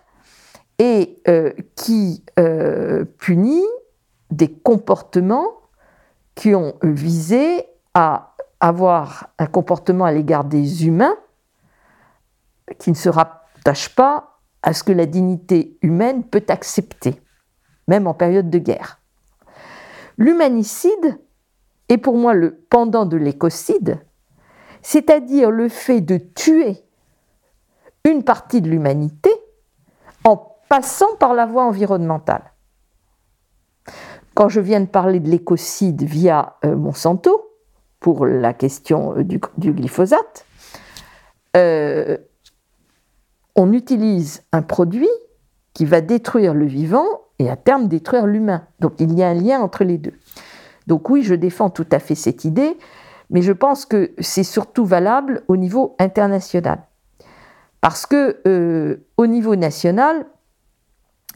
et 0.79 1.23
euh, 1.29 1.53
qui 1.75 2.23
euh, 2.39 3.05
punit 3.19 3.65
des 4.31 4.53
comportements 4.53 5.49
qui 6.35 6.55
ont 6.55 6.75
visé 6.83 7.67
à 7.95 8.35
avoir 8.61 9.31
un 9.39 9.47
comportement 9.47 10.05
à 10.05 10.13
l'égard 10.13 10.45
des 10.45 10.87
humains 10.87 11.17
qui 12.79 12.91
ne 12.91 12.97
se 12.97 13.09
rattache 13.09 13.95
pas 13.95 14.39
à 14.63 14.73
ce 14.73 14.83
que 14.83 14.93
la 14.93 15.07
dignité 15.07 15.79
humaine 15.83 16.25
peut 16.25 16.45
accepter, 16.49 17.21
même 17.89 18.07
en 18.07 18.15
période 18.15 18.51
de 18.51 18.59
guerre. 18.59 19.01
L'humanicide 20.19 21.19
est 21.89 21.99
pour 21.99 22.17
moi 22.17 22.35
le 22.35 22.57
pendant 22.71 23.07
de 23.07 23.17
l'écocide, 23.17 24.01
c'est-à-dire 24.83 25.51
le 25.51 25.69
fait 25.69 26.01
de 26.01 26.19
tuer 26.19 26.83
une 28.05 28.23
partie 28.23 28.61
de 28.61 28.69
l'humanité 28.69 29.31
en 30.25 30.37
passant 30.69 31.15
par 31.19 31.35
la 31.35 31.47
voie 31.47 31.65
environnementale. 31.65 32.53
Quand 34.35 34.49
je 34.49 34.61
viens 34.61 34.81
de 34.81 34.87
parler 34.87 35.21
de 35.21 35.29
l'écocide 35.29 36.03
via 36.03 36.57
euh, 36.65 36.77
Monsanto, 36.77 37.47
pour 38.01 38.27
la 38.27 38.53
question 38.53 39.17
euh, 39.17 39.25
du, 39.25 39.41
glyphosate, 39.73 40.45
euh, 41.57 42.19
on 43.55 43.73
utilise 43.73 44.43
un 44.53 44.63
produit 44.63 45.09
qui 45.73 45.85
va 45.85 46.01
détruire 46.01 46.55
le 46.55 46.67
vivant 46.67 47.07
et 47.39 47.51
à 47.51 47.57
terme 47.57 47.89
détruire 47.89 48.27
l'humain. 48.27 48.67
Donc 48.81 48.95
il 49.01 49.15
y 49.19 49.23
a 49.23 49.29
un 49.29 49.35
lien 49.35 49.61
entre 49.61 49.85
les 49.85 49.99
deux. 49.99 50.15
Donc 50.87 51.11
oui, 51.11 51.23
je 51.23 51.35
défends 51.35 51.71
tout 51.71 51.87
à 51.91 51.99
fait 51.99 52.15
cette 52.15 52.45
idée, 52.45 52.77
mais 53.31 53.43
je 53.43 53.53
pense 53.53 53.87
que 53.87 54.13
c'est 54.19 54.45
surtout 54.45 54.85
valable 54.85 55.43
au 55.49 55.57
niveau 55.57 55.97
international. 55.99 56.87
Parce 57.81 58.07
que 58.07 58.41
euh, 58.47 59.07
au 59.17 59.27
niveau 59.27 59.57
national, 59.57 60.27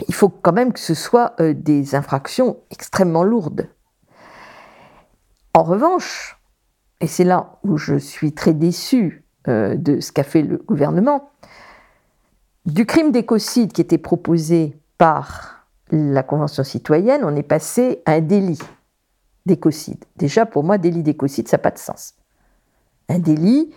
il 0.09 0.15
faut 0.15 0.29
quand 0.29 0.53
même 0.53 0.73
que 0.73 0.81
ce 0.81 0.95
soit 0.95 1.35
euh, 1.41 1.53
des 1.55 1.95
infractions 1.95 2.59
extrêmement 2.71 3.25
lourdes. 3.25 3.69
En 5.53 5.63
revanche, 5.63 6.41
et 7.01 7.07
c'est 7.07 7.25
là 7.25 7.59
où 7.65 7.77
je 7.77 7.97
suis 7.97 8.33
très 8.33 8.55
déçu 8.55 9.25
euh, 9.49 9.75
de 9.75 10.01
ce 10.01 10.13
qu'a 10.13 10.23
fait 10.23 10.43
le 10.43 10.59
gouvernement, 10.59 11.31
du 12.67 12.87
crime 12.87 13.11
d'écocide 13.11 13.73
qui 13.73 13.81
était 13.81 13.99
proposé 13.99 14.79
par 14.99 15.67
la 15.91 16.23
Convention 16.23 16.63
citoyenne, 16.63 17.23
on 17.25 17.35
est 17.35 17.43
passé 17.43 18.03
à 18.07 18.13
un 18.13 18.21
délit 18.21 18.61
d'écocide. 19.47 20.05
Déjà, 20.17 20.47
pour 20.47 20.65
moi, 20.65 20.79
délit 20.79 21.03
d'écocide, 21.03 21.49
ça 21.49 21.57
n'a 21.57 21.63
pas 21.63 21.71
de 21.71 21.79
sens. 21.79 22.15
Un 23.09 23.19
délit, 23.19 23.75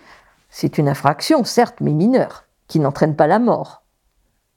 c'est 0.49 0.77
une 0.77 0.87
infraction, 0.87 1.43
certes, 1.43 1.77
mais 1.81 1.93
mineure, 1.93 2.45
qui 2.67 2.79
n'entraîne 2.79 3.15
pas 3.15 3.27
la 3.27 3.39
mort. 3.39 3.83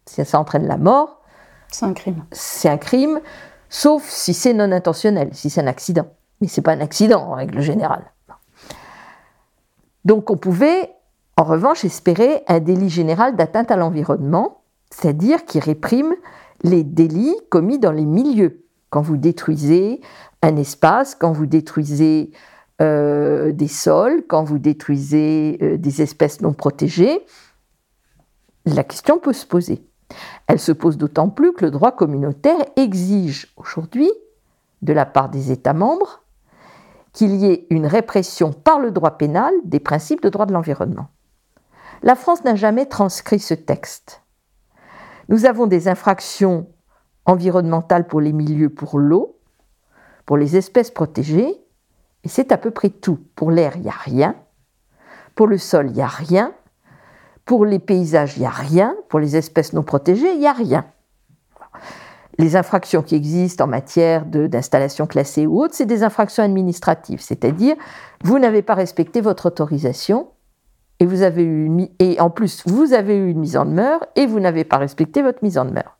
Si 0.06 0.24
ça 0.24 0.38
entraîne 0.38 0.66
la 0.66 0.76
mort, 0.76 1.22
c'est 1.70 1.84
un 1.84 1.94
crime. 1.94 2.24
C'est 2.32 2.68
un 2.68 2.78
crime, 2.78 3.20
sauf 3.68 4.08
si 4.08 4.34
c'est 4.34 4.52
non 4.52 4.72
intentionnel, 4.72 5.30
si 5.32 5.50
c'est 5.50 5.60
un 5.60 5.66
accident. 5.66 6.06
Mais 6.40 6.48
c'est 6.48 6.62
pas 6.62 6.72
un 6.72 6.80
accident 6.80 7.22
en 7.22 7.34
règle 7.34 7.60
générale. 7.60 8.12
Donc 10.04 10.30
on 10.30 10.36
pouvait, 10.36 10.94
en 11.36 11.44
revanche, 11.44 11.84
espérer 11.84 12.44
un 12.46 12.60
délit 12.60 12.90
général 12.90 13.34
d'atteinte 13.34 13.70
à 13.70 13.76
l'environnement, 13.76 14.62
c'est-à-dire 14.90 15.44
qui 15.44 15.58
réprime 15.58 16.14
les 16.62 16.84
délits 16.84 17.36
commis 17.50 17.78
dans 17.78 17.92
les 17.92 18.04
milieux. 18.04 18.65
Quand 18.90 19.02
vous 19.02 19.16
détruisez 19.16 20.00
un 20.42 20.56
espace, 20.56 21.14
quand 21.14 21.32
vous 21.32 21.46
détruisez 21.46 22.30
euh, 22.80 23.52
des 23.52 23.68
sols, 23.68 24.24
quand 24.28 24.44
vous 24.44 24.58
détruisez 24.58 25.58
euh, 25.62 25.76
des 25.76 26.02
espèces 26.02 26.40
non 26.40 26.52
protégées, 26.52 27.24
la 28.64 28.84
question 28.84 29.18
peut 29.18 29.32
se 29.32 29.46
poser. 29.46 29.86
Elle 30.46 30.60
se 30.60 30.72
pose 30.72 30.96
d'autant 30.98 31.28
plus 31.28 31.52
que 31.52 31.64
le 31.64 31.70
droit 31.70 31.92
communautaire 31.92 32.64
exige 32.76 33.52
aujourd'hui, 33.56 34.10
de 34.82 34.92
la 34.92 35.06
part 35.06 35.30
des 35.30 35.50
États 35.52 35.72
membres, 35.72 36.22
qu'il 37.12 37.34
y 37.34 37.46
ait 37.46 37.66
une 37.70 37.86
répression 37.86 38.52
par 38.52 38.78
le 38.78 38.90
droit 38.90 39.12
pénal 39.12 39.52
des 39.64 39.80
principes 39.80 40.22
de 40.22 40.28
droit 40.28 40.46
de 40.46 40.52
l'environnement. 40.52 41.08
La 42.02 42.14
France 42.14 42.44
n'a 42.44 42.54
jamais 42.54 42.86
transcrit 42.86 43.38
ce 43.38 43.54
texte. 43.54 44.22
Nous 45.28 45.46
avons 45.46 45.66
des 45.66 45.88
infractions 45.88 46.68
environnementales 47.26 48.06
pour 48.06 48.20
les 48.20 48.32
milieux, 48.32 48.70
pour 48.70 48.98
l'eau, 48.98 49.38
pour 50.24 50.36
les 50.36 50.56
espèces 50.56 50.90
protégées, 50.90 51.60
et 52.24 52.28
c'est 52.28 52.50
à 52.50 52.58
peu 52.58 52.70
près 52.70 52.90
tout. 52.90 53.20
Pour 53.36 53.50
l'air, 53.50 53.76
il 53.76 53.82
n'y 53.82 53.88
a 53.88 53.92
rien. 53.92 54.34
Pour 55.36 55.46
le 55.46 55.58
sol, 55.58 55.86
il 55.90 55.92
n'y 55.92 56.02
a 56.02 56.06
rien. 56.08 56.52
Pour 57.44 57.64
les 57.64 57.78
paysages, 57.78 58.36
il 58.36 58.40
n'y 58.40 58.46
a 58.46 58.50
rien. 58.50 58.96
Pour 59.08 59.20
les 59.20 59.36
espèces 59.36 59.72
non 59.72 59.84
protégées, 59.84 60.32
il 60.32 60.40
n'y 60.40 60.48
a 60.48 60.52
rien. 60.52 60.86
Les 62.38 62.56
infractions 62.56 63.02
qui 63.02 63.14
existent 63.14 63.64
en 63.64 63.68
matière 63.68 64.26
d'installation 64.26 65.06
classée 65.06 65.46
ou 65.46 65.62
autre, 65.62 65.74
c'est 65.74 65.86
des 65.86 66.02
infractions 66.02 66.42
administratives, 66.42 67.20
c'est-à-dire 67.20 67.76
vous 68.24 68.38
n'avez 68.38 68.62
pas 68.62 68.74
respecté 68.74 69.20
votre 69.20 69.46
autorisation 69.46 70.28
et 70.98 71.06
vous 71.06 71.22
avez 71.22 71.44
eu 71.44 71.88
et 71.98 72.20
en 72.20 72.28
plus 72.28 72.62
vous 72.66 72.92
avez 72.92 73.16
eu 73.16 73.30
une 73.30 73.38
mise 73.38 73.56
en 73.56 73.64
demeure 73.64 74.04
et 74.16 74.26
vous 74.26 74.40
n'avez 74.40 74.64
pas 74.64 74.76
respecté 74.76 75.22
votre 75.22 75.42
mise 75.42 75.56
en 75.56 75.64
demeure 75.64 75.96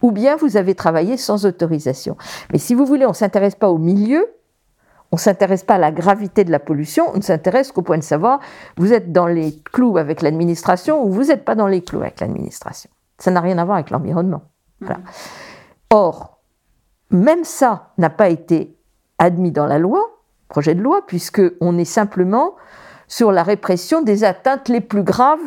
ou 0.00 0.10
bien 0.10 0.36
vous 0.36 0.56
avez 0.56 0.74
travaillé 0.74 1.16
sans 1.16 1.46
autorisation. 1.46 2.16
Mais 2.52 2.58
si 2.58 2.74
vous 2.74 2.86
voulez, 2.86 3.06
on 3.06 3.10
ne 3.10 3.14
s'intéresse 3.14 3.54
pas 3.54 3.70
au 3.70 3.78
milieu, 3.78 4.26
on 5.12 5.16
ne 5.16 5.20
s'intéresse 5.20 5.62
pas 5.62 5.74
à 5.74 5.78
la 5.78 5.92
gravité 5.92 6.44
de 6.44 6.50
la 6.50 6.58
pollution, 6.58 7.04
on 7.12 7.18
ne 7.18 7.22
s'intéresse 7.22 7.70
qu'au 7.70 7.82
point 7.82 7.98
de 7.98 8.02
savoir, 8.02 8.40
vous 8.78 8.92
êtes 8.94 9.12
dans 9.12 9.26
les 9.26 9.60
clous 9.72 9.98
avec 9.98 10.22
l'administration 10.22 11.04
ou 11.04 11.10
vous 11.10 11.24
n'êtes 11.24 11.44
pas 11.44 11.54
dans 11.54 11.66
les 11.66 11.82
clous 11.82 12.00
avec 12.00 12.20
l'administration. 12.20 12.90
Ça 13.18 13.30
n'a 13.30 13.40
rien 13.40 13.58
à 13.58 13.64
voir 13.64 13.76
avec 13.76 13.90
l'environnement. 13.90 14.42
Or, 15.90 16.40
même 17.10 17.44
ça 17.44 17.90
n'a 17.98 18.10
pas 18.10 18.30
été 18.30 18.74
admis 19.18 19.52
dans 19.52 19.66
la 19.66 19.78
loi, 19.78 20.00
projet 20.48 20.74
de 20.74 20.82
loi, 20.82 21.06
puisqu'on 21.06 21.78
est 21.78 21.84
simplement 21.84 22.56
sur 23.06 23.30
la 23.30 23.42
répression 23.42 24.00
des 24.00 24.24
atteintes 24.24 24.68
les 24.68 24.80
plus 24.80 25.02
graves 25.02 25.38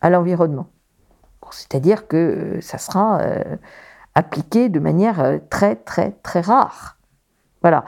à 0.00 0.10
l'environnement. 0.10 0.66
C'est-à-dire 1.52 2.06
que 2.08 2.16
euh, 2.16 2.60
ça 2.60 2.78
sera 2.78 3.20
euh, 3.20 3.56
appliqué 4.14 4.68
de 4.68 4.78
manière 4.78 5.20
euh, 5.20 5.38
très 5.50 5.76
très 5.76 6.12
très 6.22 6.40
rare. 6.40 6.98
Voilà. 7.62 7.84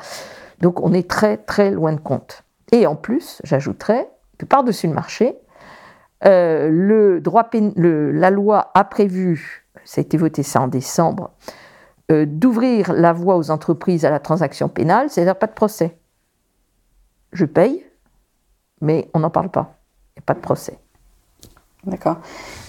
Donc 0.60 0.80
on 0.80 0.92
est 0.92 1.08
très 1.08 1.36
très 1.36 1.70
loin 1.70 1.92
de 1.92 2.00
compte. 2.00 2.44
Et 2.72 2.86
en 2.86 2.96
plus, 2.96 3.40
j'ajouterais 3.44 4.10
que 4.38 4.44
par-dessus 4.44 4.88
le 4.88 4.94
marché, 4.94 5.38
la 6.22 6.70
loi 8.30 8.70
a 8.74 8.84
prévu, 8.84 9.66
ça 9.84 10.00
a 10.00 10.02
été 10.02 10.16
voté 10.16 10.42
ça 10.42 10.62
en 10.62 10.68
décembre, 10.68 11.30
d'ouvrir 12.10 12.92
la 12.92 13.12
voie 13.12 13.36
aux 13.36 13.50
entreprises 13.50 14.04
à 14.04 14.10
la 14.10 14.18
transaction 14.18 14.68
pénale, 14.68 15.10
c'est-à-dire 15.10 15.38
pas 15.38 15.46
de 15.46 15.52
procès. 15.52 15.96
Je 17.32 17.44
paye, 17.44 17.86
mais 18.80 19.08
on 19.14 19.20
n'en 19.20 19.30
parle 19.30 19.50
pas. 19.50 19.78
Il 20.16 20.20
n'y 20.20 20.24
a 20.24 20.26
pas 20.26 20.34
de 20.34 20.40
procès. 20.40 20.78
D'accord. 21.86 22.16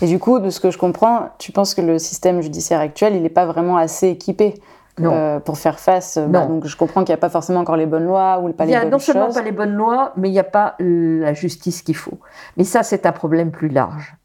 Et 0.01 0.05
du 0.05 0.19
coup, 0.19 0.39
de 0.39 0.49
ce 0.49 0.59
que 0.59 0.69
je 0.69 0.77
comprends, 0.77 1.29
tu 1.39 1.51
penses 1.51 1.73
que 1.73 1.81
le 1.81 1.97
système 1.97 2.41
judiciaire 2.41 2.79
actuel, 2.79 3.15
il 3.15 3.23
n'est 3.23 3.29
pas 3.29 3.45
vraiment 3.45 3.77
assez 3.77 4.09
équipé 4.09 4.53
euh, 4.99 5.39
pour 5.39 5.57
faire 5.57 5.79
face. 5.79 6.17
Bah, 6.17 6.45
donc 6.45 6.65
je 6.65 6.75
comprends 6.77 7.03
qu'il 7.03 7.13
n'y 7.13 7.17
a 7.17 7.21
pas 7.21 7.29
forcément 7.29 7.59
encore 7.59 7.77
les 7.77 7.85
bonnes 7.85 8.05
lois 8.05 8.39
ou 8.39 8.51
pas 8.51 8.65
les 8.65 8.73
bonnes 8.73 8.81
choses. 8.81 8.83
Il 8.83 8.85
n'y 8.85 8.87
a 8.87 8.89
non 8.89 8.99
seulement 8.99 9.31
pas 9.31 9.41
les 9.41 9.51
bonnes 9.51 9.73
lois, 9.73 10.13
mais 10.17 10.29
il 10.29 10.31
n'y 10.31 10.39
a 10.39 10.43
pas 10.43 10.75
la 10.79 11.33
justice 11.33 11.81
qu'il 11.81 11.95
faut. 11.95 12.19
Mais 12.57 12.63
ça, 12.63 12.83
c'est 12.83 13.05
un 13.05 13.11
problème 13.11 13.51
plus 13.51 13.69
large. 13.69 14.15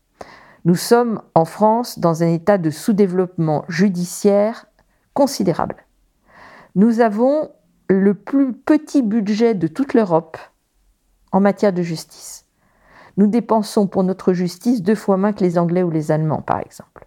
Nous 0.65 0.77
sommes 0.77 1.23
en 1.35 1.45
France 1.45 1.99
dans 1.99 2.23
un 2.23 2.29
état 2.29 2.57
de 2.57 2.71
sous-développement 2.71 3.65
judiciaire 3.69 4.67
considérable. 5.13 5.77
Nous 6.75 7.01
avons 7.01 7.51
le 7.89 8.15
plus 8.15 8.53
petit 8.53 9.03
budget 9.03 9.55
de 9.55 9.67
toute 9.67 9.93
l'Europe 9.93 10.39
en 11.33 11.41
matière 11.41 11.73
de 11.73 11.83
justice. 11.83 12.47
Nous 13.17 13.27
dépensons 13.27 13.87
pour 13.87 14.05
notre 14.05 14.33
justice 14.33 14.83
deux 14.83 14.95
fois 14.95 15.17
moins 15.17 15.33
que 15.33 15.45
les 15.45 15.59
Anglais 15.59 15.83
ou 15.83 15.91
les 15.91 16.11
Allemands, 16.11 16.43
par 16.43 16.61
exemple. 16.61 17.07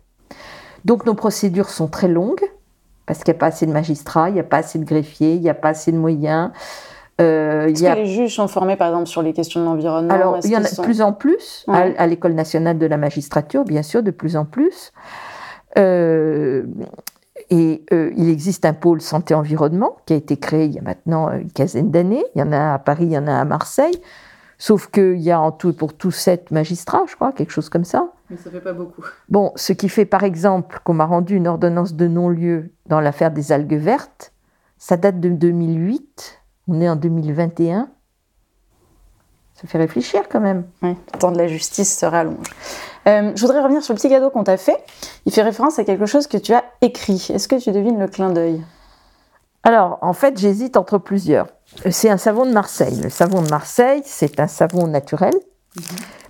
Donc 0.83 1.05
nos 1.05 1.15
procédures 1.15 1.69
sont 1.69 1.87
très 1.87 2.07
longues, 2.07 2.43
parce 3.05 3.23
qu'il 3.23 3.33
n'y 3.33 3.37
a 3.37 3.39
pas 3.39 3.47
assez 3.47 3.65
de 3.65 3.71
magistrats, 3.71 4.29
il 4.29 4.33
n'y 4.33 4.39
a 4.39 4.43
pas 4.43 4.57
assez 4.57 4.79
de 4.79 4.85
greffiers, 4.85 5.33
il 5.33 5.41
n'y 5.41 5.49
a 5.49 5.55
pas 5.55 5.69
assez 5.69 5.91
de 5.91 5.97
moyens. 5.97 6.51
Euh, 7.21 7.67
Est-ce 7.67 7.83
que 7.83 7.95
les 7.95 8.05
juges 8.05 8.35
sont 8.35 8.47
formés, 8.47 8.75
par 8.75 8.89
exemple, 8.89 9.07
sur 9.07 9.21
les 9.21 9.33
questions 9.33 9.61
de 9.61 9.65
l'environnement? 9.65 10.13
Alors, 10.13 10.39
il 10.43 10.51
y 10.51 10.57
en 10.57 10.63
a 10.63 10.69
de 10.69 10.81
plus 10.81 11.01
en 11.01 11.13
plus, 11.13 11.65
à, 11.67 12.07
l'École 12.07 12.33
nationale 12.33 12.77
de 12.77 12.85
la 12.85 12.97
magistrature, 12.97 13.63
bien 13.63 13.83
sûr, 13.83 14.03
de 14.03 14.11
plus 14.11 14.35
en 14.35 14.45
plus. 14.45 14.91
Euh, 15.77 16.65
et 17.49 17.83
euh, 17.93 18.11
il 18.15 18.29
existe 18.29 18.65
un 18.65 18.73
pôle 18.73 19.01
santé-environnement 19.01 19.97
qui 20.05 20.13
a 20.13 20.15
été 20.15 20.37
créé 20.37 20.65
il 20.65 20.73
y 20.73 20.79
a 20.79 20.81
maintenant 20.81 21.31
une 21.31 21.51
quinzaine 21.51 21.91
d'années. 21.91 22.23
Il 22.35 22.39
y 22.39 22.43
en 22.43 22.51
a 22.51 22.73
à 22.73 22.79
Paris, 22.79 23.05
il 23.05 23.11
y 23.11 23.17
en 23.17 23.27
a 23.27 23.35
à 23.35 23.45
Marseille. 23.45 23.99
Sauf 24.57 24.87
qu'il 24.89 25.19
y 25.19 25.31
a 25.31 25.39
en 25.39 25.51
tout 25.51 25.73
pour 25.73 25.93
tous 25.93 26.11
sept 26.11 26.51
magistrats, 26.51 27.03
je 27.07 27.15
crois, 27.15 27.31
quelque 27.31 27.51
chose 27.51 27.69
comme 27.69 27.83
ça. 27.83 28.07
Mais 28.29 28.37
ça 28.37 28.49
fait 28.49 28.61
pas 28.61 28.73
beaucoup. 28.73 29.03
Bon, 29.29 29.51
ce 29.55 29.73
qui 29.73 29.89
fait 29.89 30.05
par 30.05 30.23
exemple 30.23 30.79
qu'on 30.83 30.93
m'a 30.93 31.05
rendu 31.05 31.35
une 31.35 31.47
ordonnance 31.47 31.93
de 31.93 32.07
non-lieu 32.07 32.71
dans 32.87 32.99
l'affaire 32.99 33.31
des 33.31 33.51
algues 33.51 33.77
vertes, 33.77 34.33
ça 34.77 34.97
date 34.97 35.19
de 35.19 35.29
2008. 35.29 36.41
On 36.67 36.81
est 36.81 36.89
en 36.89 36.95
2021. 36.95 37.89
Ça 39.53 39.67
fait 39.67 39.77
réfléchir 39.77 40.23
quand 40.29 40.41
même. 40.41 40.65
Oui, 40.81 40.95
le 41.13 41.19
temps 41.19 41.31
de 41.31 41.37
la 41.37 41.47
justice 41.47 41.97
se 41.97 42.05
rallonge. 42.05 42.47
Euh, 43.07 43.31
je 43.35 43.41
voudrais 43.41 43.61
revenir 43.61 43.83
sur 43.83 43.93
le 43.93 43.99
petit 43.99 44.09
cadeau 44.09 44.29
qu'on 44.29 44.43
t'a 44.43 44.57
fait. 44.57 44.77
Il 45.25 45.31
fait 45.31 45.43
référence 45.43 45.79
à 45.79 45.83
quelque 45.83 46.05
chose 46.05 46.27
que 46.27 46.37
tu 46.37 46.53
as 46.53 46.65
écrit. 46.81 47.27
Est-ce 47.33 47.47
que 47.47 47.55
tu 47.55 47.71
devines 47.71 47.99
le 47.99 48.07
clin 48.07 48.31
d'œil? 48.31 48.63
Alors, 49.63 49.97
en 50.01 50.13
fait, 50.13 50.37
j'hésite 50.37 50.75
entre 50.75 50.97
plusieurs. 50.97 51.47
C'est 51.89 52.10
un 52.10 52.17
savon 52.17 52.45
de 52.45 52.51
Marseille. 52.51 52.99
Le 53.01 53.10
savon 53.10 53.41
de 53.41 53.49
Marseille, 53.49 54.01
c'est 54.06 54.39
un 54.39 54.47
savon 54.47 54.88
naturel. 54.88 55.34
Mhm. 55.75 55.84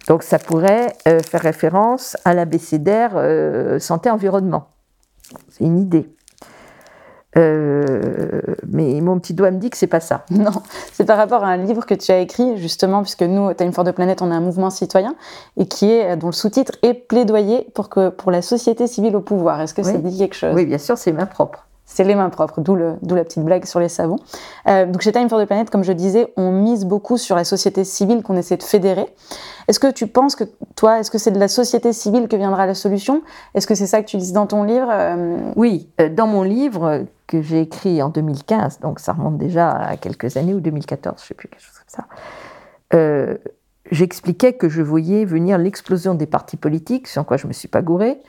Donc, 0.08 0.24
ça 0.24 0.40
pourrait 0.40 0.94
euh, 1.08 1.20
faire 1.20 1.42
référence 1.42 2.16
à 2.26 2.34
l'abécédaire 2.34 3.14
euh, 3.16 3.80
santé-environnement. 3.80 4.68
C'est 5.50 5.64
une 5.64 5.80
idée. 5.80 6.10
Euh, 7.38 8.40
mais 8.66 9.02
mon 9.02 9.20
petit 9.20 9.34
doigt 9.34 9.52
me 9.52 9.58
dit 9.58 9.70
que 9.70 9.78
c'est 9.78 9.88
pas 9.88 10.00
ça. 10.00 10.26
Non, 10.32 10.52
c'est 10.94 11.06
par 11.06 11.18
rapport 11.18 11.44
à 11.44 11.48
un 11.48 11.58
livre 11.58 11.86
que 11.86 11.94
tu 11.94 12.12
as 12.12 12.20
écrit 12.20 12.58
justement, 12.58 13.02
puisque 13.02 13.24
nous, 13.24 13.54
Time 13.54 13.74
for 13.74 13.84
the 13.84 13.92
Planet, 13.92 14.22
on 14.22 14.32
est 14.32 14.36
un 14.36 14.42
mouvement 14.42 14.70
citoyen 14.70 15.16
et 15.58 15.66
qui 15.66 15.92
est 15.92 16.16
dont 16.16 16.28
le 16.28 16.34
sous-titre 16.34 16.74
est 16.82 16.94
plaidoyer 16.94 17.68
pour 17.74 17.90
que 17.90 18.10
pour 18.10 18.32
la 18.32 18.42
société 18.42 18.88
civile 18.88 19.16
au 19.16 19.22
pouvoir. 19.22 19.60
Est-ce 19.60 19.74
que 19.74 19.84
ça 19.84 19.98
dit 19.98 20.18
quelque 20.18 20.36
chose? 20.36 20.54
Oui, 20.56 20.66
bien 20.66 20.78
sûr, 20.78 20.98
c'est 20.98 21.12
main 21.12 21.26
propre. 21.26 21.65
C'est 21.88 22.04
les 22.04 22.16
mains 22.16 22.30
propres, 22.30 22.62
d'où 22.62 22.76
la 22.76 23.24
petite 23.24 23.44
blague 23.44 23.66
sur 23.66 23.80
les 23.80 23.90
savons. 23.90 24.18
Euh, 24.68 24.88
donc 24.88 25.02
chez 25.02 25.12
Time 25.12 25.30
for 25.30 25.40
the 25.40 25.46
Planet, 25.46 25.70
comme 25.70 25.84
je 25.84 25.94
disais, 25.94 26.34
on 26.36 26.52
mise 26.52 26.84
beaucoup 26.84 27.18
sur 27.18 27.36
la 27.36 27.44
société 27.44 27.84
civile 27.84 28.24
qu'on 28.24 28.36
essaie 28.36 28.58
de 28.58 28.64
fédérer. 28.64 29.06
Est-ce 29.68 29.80
que 29.80 29.92
tu 29.92 30.08
penses 30.08 30.36
que 30.36 30.46
toi, 30.76 31.00
est-ce 31.00 31.12
que 31.12 31.20
c'est 31.20 31.32
de 31.32 31.40
la 31.40 31.48
société 31.48 31.94
civile 31.94 32.28
que 32.28 32.36
viendra 32.36 32.66
la 32.66 32.74
solution? 32.74 33.22
Est-ce 33.54 33.68
que 33.68 33.76
c'est 33.76 33.86
ça 33.86 34.02
que 34.02 34.08
tu 34.08 34.18
dis 34.18 34.34
dans 34.34 34.48
ton 34.48 34.64
livre 34.64 34.88
euh, 34.92 35.38
Oui, 35.56 35.90
euh, 36.02 36.10
dans 36.10 36.28
mon 36.28 36.42
livre 36.42 37.06
que 37.28 37.42
j'ai 37.42 37.62
écrit 37.62 38.02
en 38.02 38.10
2015, 38.10 38.80
donc 38.80 39.00
ça 39.00 39.14
remonte 39.14 39.38
déjà 39.38 39.70
à 39.70 39.96
quelques 39.96 40.38
années, 40.38 40.54
ou 40.54 40.60
2014, 40.60 41.18
je 41.20 41.24
ne 41.24 41.28
sais 41.28 41.34
plus, 41.34 41.50
quelque 41.50 41.62
chose 41.62 41.80
comme 41.80 42.06
ça, 42.92 43.38
j'expliquais 43.92 44.54
que 44.54 44.70
je 44.70 44.82
voyais 44.82 45.26
venir 45.26 45.58
l'explosion 45.58 46.16
des 46.16 46.26
partis 46.26 46.58
politiques, 46.58 47.08
sur 47.08 47.26
quoi 47.26 47.38
je 47.38 47.46
ne 47.46 47.50
me 47.50 47.54
suis 47.54 47.68
pas 47.68 47.82
gourée, 47.82 48.20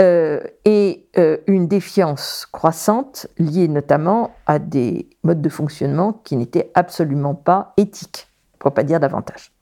euh, 0.00 0.40
et 0.64 1.06
euh, 1.18 1.36
une 1.46 1.68
défiance 1.68 2.46
croissante 2.50 3.26
liée 3.38 3.68
notamment 3.68 4.30
à 4.46 4.58
des 4.58 5.10
modes 5.24 5.42
de 5.42 5.48
fonctionnement 5.50 6.14
qui 6.24 6.36
n'étaient 6.36 6.70
absolument 6.74 7.34
pas 7.34 7.74
éthiques, 7.76 8.28
pour 8.58 8.72
pas 8.72 8.82
dire 8.82 8.98
davantage. 8.98 9.52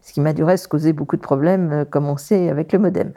Ce 0.00 0.12
qui 0.12 0.20
m'a 0.20 0.32
du 0.32 0.42
reste 0.42 0.66
causé 0.66 0.92
beaucoup 0.92 1.16
de 1.16 1.20
problèmes, 1.20 1.72
euh, 1.72 1.84
comme 1.84 2.08
on 2.08 2.16
sait 2.16 2.48
avec 2.48 2.72
le 2.72 2.80
modem. 2.80 3.12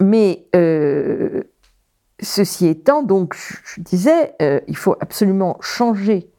mais 0.00 0.48
ceci 2.22 2.68
étant, 2.68 3.02
donc, 3.02 3.34
je, 3.34 3.82
disais, 3.82 4.34
il 4.66 4.76
faut 4.76 4.96
absolument 5.00 5.58
changer 5.60 6.30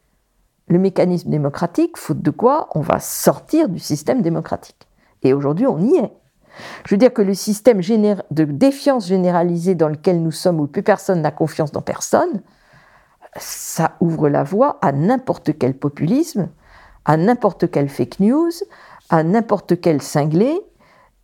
le 0.68 0.80
mécanisme 0.80 1.30
démocratique, 1.30 1.96
faute 1.98 2.24
de 2.24 2.32
quoi 2.32 2.70
on 2.74 2.82
va 2.82 3.00
sortir 3.00 3.70
du 3.70 3.78
système 3.78 4.24
démocratique. 4.24 4.88
Et 5.22 5.34
aujourd'hui, 5.34 5.68
on 5.68 5.78
y 5.80 5.98
est. 5.98 6.12
Je 6.86 6.96
veux 6.96 7.00
dire 7.00 7.14
que 7.14 7.22
le 7.22 7.34
système 7.34 7.80
de 7.80 8.44
défiance 8.44 9.08
généralisée 9.08 9.76
dans 9.76 9.90
lequel 9.90 10.22
nous 10.22 10.32
sommes, 10.32 10.60
où 10.60 10.68
plus 10.68 10.84
personne 10.84 11.22
n'a 11.22 11.32
confiance 11.32 11.72
dans 11.72 11.82
personne, 11.82 12.42
ça 13.36 13.92
ouvre 14.00 14.30
la 14.30 14.44
voie 14.44 14.78
à 14.82 14.92
n'importe 14.92 15.58
quel 15.58 15.76
populisme, 15.76 16.50
à 17.06 17.18
n'importe 17.18 17.70
quel 17.70 17.90
fake 17.90 18.20
news, 18.20 18.52
à 19.10 19.24
n'importe 19.24 19.80
quel 19.80 20.02
cinglé, 20.02 20.60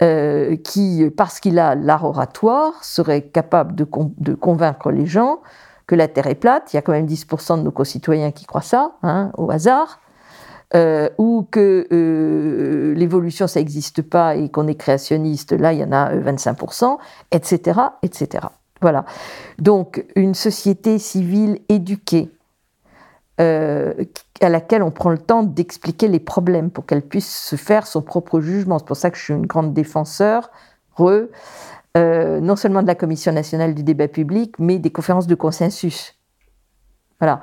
euh, 0.02 0.56
qui, 0.58 1.06
parce 1.16 1.40
qu'il 1.40 1.60
a 1.60 1.76
l'art 1.76 2.04
oratoire, 2.04 2.84
serait 2.84 3.22
capable 3.22 3.76
de, 3.76 4.34
convaincre 4.34 4.92
les 4.92 5.06
gens 5.06 5.40
que 5.88 5.96
la 5.96 6.08
Terre 6.08 6.28
est 6.28 6.36
plate. 6.36 6.74
Il 6.74 6.78
y 6.78 6.80
a 6.80 6.82
quand 6.82 6.94
même 6.94 7.06
10% 7.06 7.58
de 7.58 7.64
nos 7.64 7.72
concitoyens 7.72 8.32
qui 8.32 8.46
croient 8.46 8.62
ça, 8.62 8.96
hein, 9.04 9.32
au 9.38 9.52
hasard. 9.52 10.00
Euh, 10.76 11.08
ou 11.20 11.48
que 11.52 11.88
euh, 11.92 12.96
l'évolution, 12.96 13.46
ça 13.46 13.60
n'existe 13.60 14.02
pas 14.02 14.36
et 14.36 14.50
qu'on 14.50 14.68
est 14.68 14.76
créationniste, 14.76 15.52
là, 15.52 15.72
il 15.72 15.80
y 15.80 15.84
en 15.84 15.92
a 15.92 16.16
25%, 16.16 16.98
etc., 17.32 17.80
etc. 18.02 18.48
Voilà. 18.82 19.06
Donc, 19.60 20.04
une 20.16 20.34
société 20.34 20.98
civile 20.98 21.60
éduquée, 21.70 22.32
euh, 23.40 23.94
à 24.42 24.50
laquelle 24.50 24.82
on 24.82 24.90
prend 24.90 25.12
le 25.12 25.20
temps 25.20 25.44
d'expliquer 25.44 26.08
les 26.08 26.20
problèmes 26.20 26.72
pour 26.72 26.88
qu'elle 26.88 27.04
puisse 27.04 27.32
se 27.32 27.56
faire 27.56 27.86
son 27.86 28.02
propre 28.02 28.42
jugement. 28.42 28.80
C'est 28.80 28.88
pour 28.88 28.98
ça 28.98 29.12
que 29.12 29.18
je 29.18 29.24
suis 29.24 29.34
une 29.34 29.46
grande 29.46 29.74
défenseur, 29.74 30.50
non 31.00 32.56
seulement 32.56 32.82
de 32.82 32.88
la 32.88 32.96
Commission 32.96 33.32
nationale 33.32 33.76
du 33.76 33.84
débat 33.84 34.08
public, 34.08 34.56
mais 34.58 34.80
des 34.80 34.92
conférences 34.92 35.28
de 35.28 35.36
consensus. 35.36 36.16
Voilà. 37.20 37.40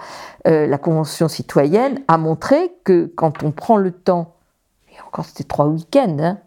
Euh, 0.47 0.67
la 0.67 0.79
Convention 0.79 1.29
citoyenne 1.29 2.01
a 2.09 2.19
montré 2.19 2.73
que 2.85 3.11
quand 3.15 3.43
on 3.43 3.51
prend 3.51 3.77
le 3.77 3.93
temps, 3.93 4.35
et 4.91 5.01
encore 5.07 5.25
c'était 5.25 5.45
trois 5.45 5.67
week-ends, 5.67 6.17
hein, 6.21 6.39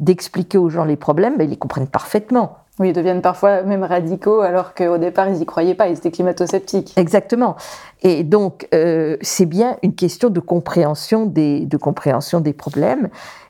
d'expliquer 0.00 0.58
aux 0.58 0.68
gens 0.68 0.84
les 0.84 0.96
problèmes, 0.96 1.36
ben, 1.36 1.44
ils 1.44 1.50
les 1.50 1.56
comprennent 1.56 1.88
parfaitement. 1.88 2.58
Oui, 2.78 2.90
ils 2.90 2.92
deviennent 2.92 3.22
parfois 3.22 3.62
même 3.62 3.82
radicaux 3.82 4.40
alors 4.40 4.74
qu'au 4.74 4.98
départ, 4.98 5.28
ils 5.28 5.34
n'y 5.34 5.46
croyaient 5.46 5.74
pas, 5.74 5.88
ils 5.88 5.96
étaient 5.98 6.12
climato-sceptiques. 6.12 6.96
Exactement. 6.96 7.56
Et 8.02 8.22
donc, 8.22 8.68
euh, 8.72 9.16
c'est 9.20 9.46
bien 9.46 9.76
une 9.82 9.94
question 9.94 10.30
de 10.30 10.38
compréhension 10.38 11.26
des, 11.26 11.66
de 11.66 11.76
compréhension 11.76 12.40
des 12.40 12.52
problèmes. 12.52 13.08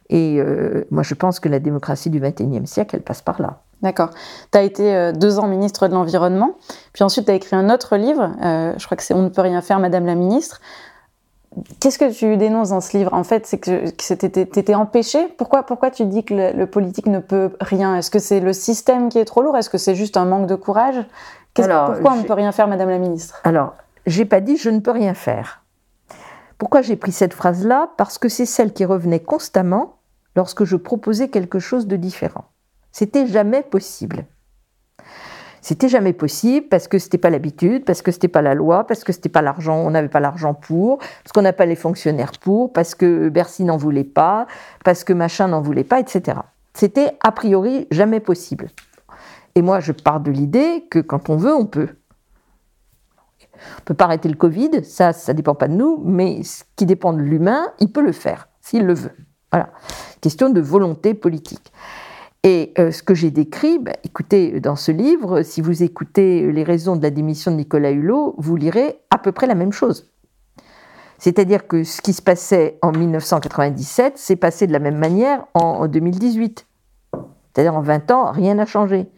Et 0.09 0.37
euh, 0.39 0.87
moi, 0.91 1.03
je 1.03 1.15
pense 1.15 1.41
que 1.41 1.49
la 1.51 1.59
démocratie 1.59 2.09
du 2.09 2.21
XXIe 2.21 2.67
siècle, 2.67 2.97
elle 2.97 3.03
passe 3.03 3.21
par 3.21 3.43
là. 3.43 3.61
D'accord. 3.83 4.11
Tu 4.53 4.59
as 4.59 4.63
été 4.63 4.95
euh, 4.95 5.13
deux 5.13 5.39
ans 5.39 5.47
ministre 5.47 5.87
de 5.89 5.95
l'Environnement, 5.95 6.57
puis 6.93 7.05
ensuite 7.05 7.27
tu 7.27 7.31
as 7.31 7.35
écrit 7.35 7.57
un 7.57 7.71
autre 7.71 7.97
livre, 7.97 8.33
euh, 8.43 8.75
je 8.77 8.85
crois 8.85 8.97
que 8.97 9.03
c'est 9.03 9.15
On 9.15 9.23
ne 9.23 9.29
peut 9.29 9.43
rien 9.43 9.61
faire, 9.61 9.79
Madame 9.79 10.07
la 10.07 10.15
ministre. 10.15 10.61
Qu'est-ce 11.81 11.99
que 11.99 12.13
tu 12.13 12.37
dénonces 12.37 12.71
dans 12.71 12.81
ce 12.81 12.97
livre? 12.97 13.15
En 13.15 13.25
fait, 13.25 13.47
c'est 13.47 13.59
que, 13.59 13.91
tu 13.91 14.27
étais 14.27 14.75
empêché. 14.75 15.29
Pourquoi, 15.39 15.63
pourquoi 15.63 15.91
tu 15.91 16.05
dis 16.05 16.25
que 16.25 16.35
le, 16.35 16.67
politique 16.67 17.07
ne 17.07 17.21
peut 17.21 17.53
rien? 17.61 17.97
Est-ce 17.97 18.11
que 18.11 18.19
c'est 18.19 18.41
le 18.41 18.53
système 18.53 19.09
qui 19.09 19.19
est 19.19 19.25
trop 19.25 19.43
lourd? 19.43 19.57
Est-ce 19.57 19.71
que 19.71 19.79
c'est 19.79 19.95
juste 19.95 20.17
un 20.17 20.25
manque 20.25 20.47
de 20.47 20.55
courage? 20.55 20.97
Pourquoi 21.55 22.13
on 22.13 22.17
ne 22.17 22.23
peut 22.23 22.35
rien 22.35 22.53
faire, 22.53 22.69
Madame 22.69 22.91
la 22.91 22.99
ministre? 22.99 23.41
Alors, 23.45 23.75
j'ai 24.07 24.25
pas 24.25 24.41
dit 24.41 24.57
je 24.57 24.71
ne 24.71 24.81
peux 24.81 24.91
rien 24.91 25.15
faire. 25.15 25.65
Pourquoi 26.59 26.83
j'ai 26.83 26.97
pris 26.97 27.13
cette 27.13 27.33
phrase-là? 27.33 27.91
Parce 27.97 28.19
que 28.19 28.29
c'est 28.29 28.47
celle 28.47 28.73
qui 28.73 28.85
revenait 28.85 29.21
constamment 29.21 29.97
lorsque 30.37 30.65
je 30.65 30.77
proposais 30.77 31.29
quelque 31.29 31.59
chose 31.59 31.87
de 31.87 31.97
différent. 31.97 32.45
C'était 32.93 33.27
jamais 33.27 33.63
possible. 33.63 34.27
C'était 35.61 35.89
jamais 35.89 36.13
possible 36.13 36.69
parce 36.69 36.89
que 36.89 36.99
c'était 36.99 37.19
pas 37.19 37.31
l'habitude, 37.31 37.85
parce 37.85 38.01
que 38.01 38.11
c'était 38.11 38.29
pas 38.29 38.43
la 38.43 38.55
loi, 38.55 38.87
parce 38.87 39.05
que 39.05 39.13
c'était 39.13 39.29
pas 39.29 39.43
l'argent, 39.43 39.77
on 39.77 39.91
n'avait 39.91 40.09
pas 40.09 40.21
l'argent 40.21 40.55
pour, 40.55 40.99
parce 40.99 41.33
qu'on 41.35 41.43
n'a 41.43 41.53
pas 41.53 41.67
les 41.67 41.77
fonctionnaires 41.77 42.33
pour, 42.41 42.73
parce 42.73 42.95
que 42.95 43.29
Bercy 43.29 43.65
n'en 43.65 43.77
voulait 43.77 44.05
pas, 44.05 44.47
parce 44.85 45.05
que 45.05 45.13
machin 45.13 45.49
n'en 45.49 45.61
voulait 45.61 45.85
pas, 45.85 46.01
etc. 46.01 46.39
C'était 46.75 47.19
a 47.23 47.33
priori 47.33 47.87
jamais 47.91 48.21
possible. 48.21 48.69
Et 49.55 49.63
moi, 49.63 49.81
je 49.81 49.93
pars 49.93 50.21
de 50.21 50.31
l'idée 50.31 50.87
que 50.91 51.01
quand 51.01 51.29
on 51.29 51.37
veut, 51.37 51.55
on 51.55 51.67
peut. 51.67 51.89
On 53.79 53.83
peut 53.85 53.95
pas 53.95 54.05
arrêter 54.05 54.29
le 54.29 54.37
Covid, 54.37 54.85
ça, 54.85 55.13
ça 55.13 55.35
dépend 55.35 55.57
pas 55.57 55.67
de 55.67 55.75
nous, 55.75 56.01
mais 56.05 56.45
ce 56.45 56.63
qui 56.77 56.87
dépend 56.87 57.13
de 57.13 57.21
l'humain, 57.21 57.67
il 57.81 57.91
peut 57.91 58.03
le 58.03 58.13
faire 58.13 58.49
s'il 58.61 58.87
le 58.87 58.95
veut. 58.95 59.13
Voilà. 59.51 59.71
Question 60.21 60.51
de 60.51 60.61
volonté 60.61 61.15
politique. 61.15 61.73
Et 62.45 62.73
euh, 62.79 62.93
ce 62.93 63.03
que 63.03 63.15
j'ai 63.15 63.31
décrit, 63.31 63.79
bah, 63.79 63.93
écoutez, 64.05 64.61
dans 64.61 64.77
ce 64.77 64.93
livre, 64.93 65.43
si 65.43 65.61
vous 65.61 65.83
écoutez 65.83 66.51
les 66.53 66.63
raisons 66.63 66.97
de 66.97 67.03
la 67.03 67.11
démission 67.11 67.51
de 67.51 67.57
Nicolas 67.57 67.91
Hulot, 67.91 68.37
vous 68.39 68.57
lirez 68.57 69.01
à 69.11 69.19
peu 69.19 69.33
près 69.33 69.47
la 69.47 69.57
même 69.57 69.73
chose. 69.73 70.11
C'est-à-dire 71.19 71.67
que 71.67 71.83
ce 71.83 72.01
qui 72.01 72.13
se 72.13 72.23
passait 72.23 72.79
en 72.81 72.93
1997 72.93 74.17
s'est 74.17 74.37
passé 74.37 74.69
de 74.69 74.73
la 74.73 74.79
même 74.79 74.99
manière 74.99 75.47
en 75.55 75.89
2018. 75.89 76.65
C'est-à-dire 77.53 77.75
en 77.75 77.83
20 77.83 78.11
ans, 78.13 78.31
rien 78.31 78.55
n'a 78.55 78.67
changé. 78.67 79.09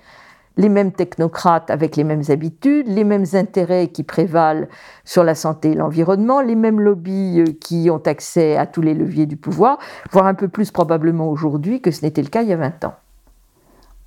Les 0.57 0.71
mêmes 0.71 0.93
technocrates 0.93 1.71
avec 1.71 1.97
les 1.97 2.05
mêmes 2.05 2.23
habitudes, 2.31 2.89
les 2.89 3.05
mêmes 3.05 3.27
intérêts 3.35 3.89
qui 3.89 4.03
prévalent 4.03 4.67
sur 5.05 5.25
la 5.25 5.35
santé 5.35 5.73
et 5.73 5.75
l'environnement, 5.75 6.41
les 6.41 6.55
mêmes 6.55 6.81
lobbies 6.81 7.41
euh, 7.41 7.53
qui 7.61 7.91
ont 7.91 8.03
accès 8.07 8.57
à 8.57 8.67
tous 8.67 8.81
les 8.81 8.95
leviers 8.95 9.27
du 9.27 9.37
pouvoir, 9.37 9.79
voire 10.11 10.27
un 10.27 10.35
peu 10.35 10.49
plus 10.49 10.71
probablement 10.71 11.29
aujourd'hui 11.29 11.83
que 11.83 11.91
ce 11.91 12.03
n'était 12.03 12.23
le 12.23 12.29
cas 12.29 12.43
il 12.43 12.49
y 12.49 12.53
a 12.53 12.57
20 12.57 12.85
ans. 12.85 12.95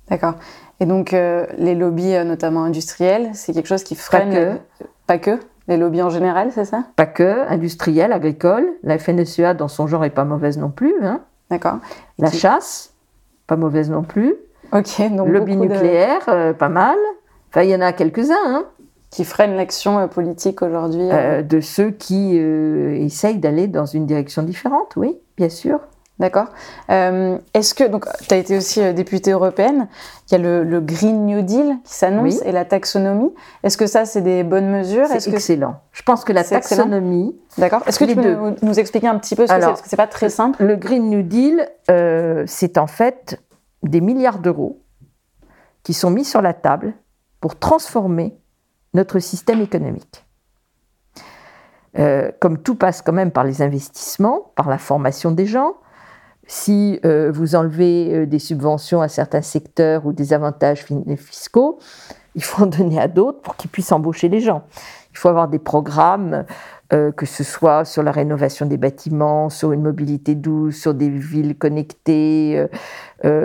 D'accord. 0.08 0.34
Et 0.80 0.86
donc, 0.86 1.14
euh, 1.14 1.46
les 1.56 1.74
lobbies, 1.74 2.14
euh, 2.14 2.24
notamment 2.24 2.64
industriels, 2.64 3.30
c'est 3.34 3.52
quelque 3.52 3.66
chose 3.66 3.84
qui 3.84 3.94
freine. 3.94 4.30
Pas 4.30 4.36
que. 4.36 4.86
Pas 5.06 5.18
que? 5.18 5.40
Les 5.66 5.76
lobbies 5.76 6.02
en 6.02 6.10
général, 6.10 6.50
c'est 6.52 6.66
ça? 6.66 6.84
Pas 6.96 7.06
que. 7.06 7.48
Industriels, 7.48 8.12
agricoles. 8.12 8.68
La 8.82 8.98
FNSEA, 8.98 9.54
dans 9.54 9.68
son 9.68 9.86
genre, 9.86 10.04
est 10.04 10.10
pas 10.10 10.24
mauvaise 10.24 10.58
non 10.58 10.70
plus. 10.70 10.94
Hein. 11.02 11.20
D'accord. 11.50 11.78
La 12.18 12.30
chasse, 12.30 12.92
pas 13.46 13.56
mauvaise 13.56 13.90
non 13.90 14.02
plus. 14.02 14.34
Ok, 14.72 15.00
donc. 15.10 15.28
Lobby 15.28 15.56
nucléaire, 15.56 16.22
euh, 16.28 16.52
pas 16.52 16.68
mal. 16.68 16.96
Enfin, 17.50 17.62
il 17.62 17.70
y 17.70 17.74
en 17.74 17.80
a 17.80 17.92
quelques-uns. 17.92 18.34
Hein. 18.46 18.64
Qui 19.10 19.24
freinent 19.24 19.54
l'action 19.54 20.08
politique 20.08 20.60
aujourd'hui 20.60 21.08
De 21.08 21.60
ceux 21.60 21.92
qui 21.92 22.36
essayent 22.36 23.38
d'aller 23.38 23.68
dans 23.68 23.86
une 23.86 24.06
direction 24.06 24.42
différente, 24.42 24.94
oui, 24.96 25.16
bien 25.36 25.48
sûr. 25.48 25.78
D'accord. 26.20 26.46
Euh, 26.90 27.38
est-ce 27.54 27.74
que, 27.74 27.82
donc, 27.84 28.06
tu 28.28 28.34
as 28.34 28.36
été 28.36 28.56
aussi 28.56 28.80
euh, 28.80 28.92
députée 28.92 29.32
européenne, 29.32 29.88
il 30.28 30.32
y 30.32 30.34
a 30.36 30.38
le, 30.38 30.80
Green 30.80 31.26
New 31.26 31.42
Deal 31.42 31.78
qui 31.82 31.92
s'annonce 31.92 32.40
et 32.42 32.52
la 32.52 32.64
taxonomie. 32.64 33.34
Est-ce 33.64 33.76
que 33.76 33.88
ça, 33.88 34.04
c'est 34.04 34.20
des 34.20 34.44
bonnes 34.44 34.70
mesures? 34.70 35.06
C'est 35.08 35.28
excellent. 35.28 35.80
Je 35.90 36.02
pense 36.02 36.24
que 36.24 36.32
la 36.32 36.44
taxonomie. 36.44 37.36
D'accord. 37.58 37.82
Est-ce 37.86 37.98
que 37.98 38.04
tu 38.04 38.14
peux 38.14 38.54
nous, 38.62 38.78
expliquer 38.78 39.08
un 39.08 39.18
petit 39.18 39.34
peu 39.34 39.46
ce 39.46 39.52
que 39.52 39.60
c'est? 39.60 39.66
Parce 39.66 39.82
que 39.82 39.88
c'est 39.88 39.96
pas 39.96 40.06
très 40.06 40.30
simple. 40.30 40.62
Le 40.64 40.76
Green 40.76 41.10
New 41.10 41.22
Deal, 41.22 41.68
euh, 41.90 42.44
c'est 42.46 42.78
en 42.78 42.86
fait 42.86 43.40
des 43.82 44.00
milliards 44.00 44.38
d'euros 44.38 44.82
qui 45.82 45.94
sont 45.94 46.10
mis 46.10 46.24
sur 46.24 46.42
la 46.42 46.54
table 46.54 46.94
pour 47.40 47.58
transformer 47.58 48.38
notre 48.94 49.18
système 49.18 49.60
économique. 49.60 50.24
comme 52.40 52.58
tout 52.58 52.76
passe 52.76 53.02
quand 53.02 53.12
même 53.12 53.30
par 53.30 53.44
les 53.44 53.62
investissements, 53.62 54.52
par 54.54 54.68
la 54.68 54.78
formation 54.78 55.30
des 55.30 55.46
gens, 55.46 55.74
si 56.46 57.00
euh, 57.04 57.30
vous 57.32 57.54
enlevez 57.54 58.14
euh, 58.14 58.26
des 58.26 58.38
subventions 58.38 59.00
à 59.00 59.08
certains 59.08 59.42
secteurs 59.42 60.06
ou 60.06 60.12
des 60.12 60.32
avantages 60.32 60.84
fiscaux, 61.16 61.78
il 62.34 62.44
faut 62.44 62.64
en 62.64 62.66
donner 62.66 63.00
à 63.00 63.08
d'autres 63.08 63.40
pour 63.40 63.56
qu'ils 63.56 63.70
puissent 63.70 63.92
embaucher 63.92 64.28
les 64.28 64.40
gens. 64.40 64.64
Il 65.12 65.18
faut 65.18 65.28
avoir 65.28 65.48
des 65.48 65.58
programmes, 65.58 66.44
euh, 66.92 67.12
que 67.12 67.24
ce 67.24 67.44
soit 67.44 67.84
sur 67.84 68.02
la 68.02 68.10
rénovation 68.10 68.66
des 68.66 68.76
bâtiments, 68.76 69.48
sur 69.48 69.72
une 69.72 69.82
mobilité 69.82 70.34
douce, 70.34 70.76
sur 70.76 70.92
des 70.92 71.08
villes 71.08 71.56
connectées, 71.56 72.66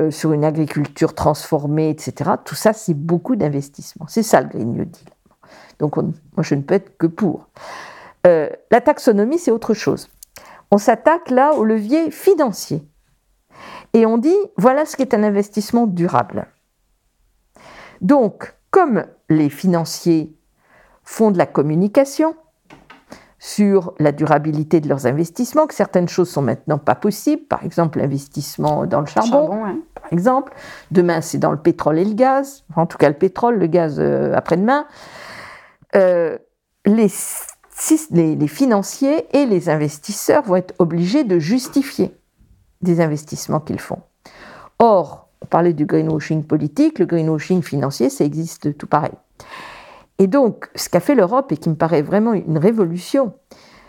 sur 0.10 0.34
une 0.34 0.44
agriculture 0.44 1.14
transformée, 1.16 1.90
etc. 1.90 2.32
Tout 2.44 2.56
ça, 2.56 2.74
c'est 2.74 2.94
beaucoup 2.94 3.38
d'investissements. 3.38 4.08
C'est 4.10 4.24
ça 4.24 4.42
le 4.42 4.50
Green 4.50 4.74
New 4.74 4.86
Deal. 4.86 5.08
Donc, 5.78 5.96
moi, 5.96 6.12
je 6.40 6.56
ne 6.56 6.62
peux 6.62 6.76
être 6.76 6.98
que 6.98 7.08
pour. 7.08 7.48
la 8.26 8.82
taxonomie, 8.82 9.38
c'est 9.38 9.52
autre 9.52 9.74
chose. 9.74 10.10
On 10.72 10.78
s'attaque 10.78 11.30
là 11.30 11.54
au 11.54 11.64
levier 11.64 12.12
financier. 12.12 12.88
Et 13.94 14.06
on 14.06 14.18
dit, 14.18 14.38
voilà 14.58 14.86
ce 14.86 14.96
qu'est 14.96 15.14
un 15.14 15.24
investissement 15.24 15.88
durable. 15.88 16.48
Donc, 18.02 18.56
comme 18.72 19.06
les 19.30 19.50
financiers 19.50 20.36
font 21.04 21.32
de 21.32 21.38
la 21.38 21.48
communication 21.48 22.36
sur 23.40 23.94
la 24.00 24.12
durabilité 24.12 24.82
de 24.82 24.90
leurs 24.90 25.08
investissements, 25.08 25.66
que 25.66 25.74
certaines 25.74 26.10
choses 26.10 26.30
sont 26.30 26.42
maintenant 26.42 26.78
pas 26.78 26.96
possibles, 26.96 27.44
par 27.44 27.64
exemple 27.64 28.00
l'investissement 28.00 28.86
dans 28.86 29.00
le 29.00 29.06
charbon, 29.06 29.82
par 29.96 30.12
exemple, 30.12 30.54
demain 30.92 31.22
c'est 31.22 31.38
dans 31.38 31.52
le 31.52 31.58
pétrole 31.58 31.98
et 31.98 32.06
le 32.06 32.14
gaz, 32.14 32.66
en 32.76 32.86
tout 32.86 32.98
cas 32.98 33.08
le 33.08 33.16
pétrole, 33.18 33.58
le 33.58 33.68
gaz 33.68 33.98
euh, 34.00 34.34
après-demain, 34.36 34.86
euh, 35.96 36.38
les 36.86 37.08
les, 38.12 38.48
financiers 38.48 39.26
et 39.36 39.46
les 39.46 39.70
investisseurs 39.70 40.44
vont 40.44 40.56
être 40.56 40.74
obligés 40.80 41.24
de 41.24 41.40
justifier 41.40 42.16
des 42.82 43.02
investissements 43.02 43.60
qu'ils 43.60 43.80
font. 43.80 44.00
Or, 44.80 45.30
on 45.42 45.46
parlait 45.46 45.74
du 45.74 45.86
greenwashing 45.86 46.44
politique, 46.44 47.00
le 47.00 47.06
greenwashing 47.06 47.62
financier, 47.62 48.10
ça 48.10 48.24
existe 48.24 48.78
tout 48.78 48.88
pareil. 48.88 49.14
Et 50.18 50.28
donc, 50.28 50.70
ce 50.76 50.90
qu'a 50.90 51.00
fait 51.00 51.16
l'Europe, 51.16 51.52
et 51.52 51.58
qui 51.58 51.70
me 51.70 51.76
paraît 51.76 52.02
vraiment 52.02 52.34
une 52.34 52.58
révolution, 52.58 53.34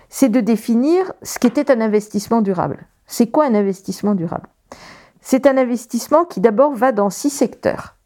c'est 0.08 0.28
de 0.28 0.40
définir 0.40 1.12
ce 1.22 1.38
qu'était 1.38 1.70
un 1.70 1.80
investissement 1.80 2.42
durable. 2.42 2.86
C'est 3.06 3.28
quoi 3.28 3.46
un 3.46 3.54
investissement 3.54 4.14
durable? 4.14 4.48
C'est 5.20 5.46
un 5.46 5.56
investissement 5.56 6.24
qui 6.24 6.40
d'abord 6.40 6.74
va 6.74 6.92
dans 6.92 7.10
six 7.10 7.30
secteurs 7.30 7.96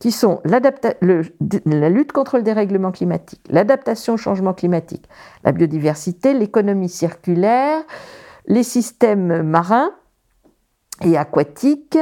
qui 0.00 0.12
sont 0.12 0.40
la 0.44 1.88
lutte 1.88 2.12
contre 2.12 2.36
le 2.36 2.42
dérèglement 2.42 2.92
climatique, 2.92 3.42
l'adaptation 3.50 4.14
au 4.14 4.16
changement 4.16 4.54
climatique, 4.54 5.08
la 5.44 5.52
biodiversité, 5.52 6.34
l'économie 6.34 6.88
circulaire, 6.88 7.82
les 8.46 8.62
systèmes 8.62 9.42
marins 9.42 9.90
et 11.02 11.16
aquatiques, 11.16 11.98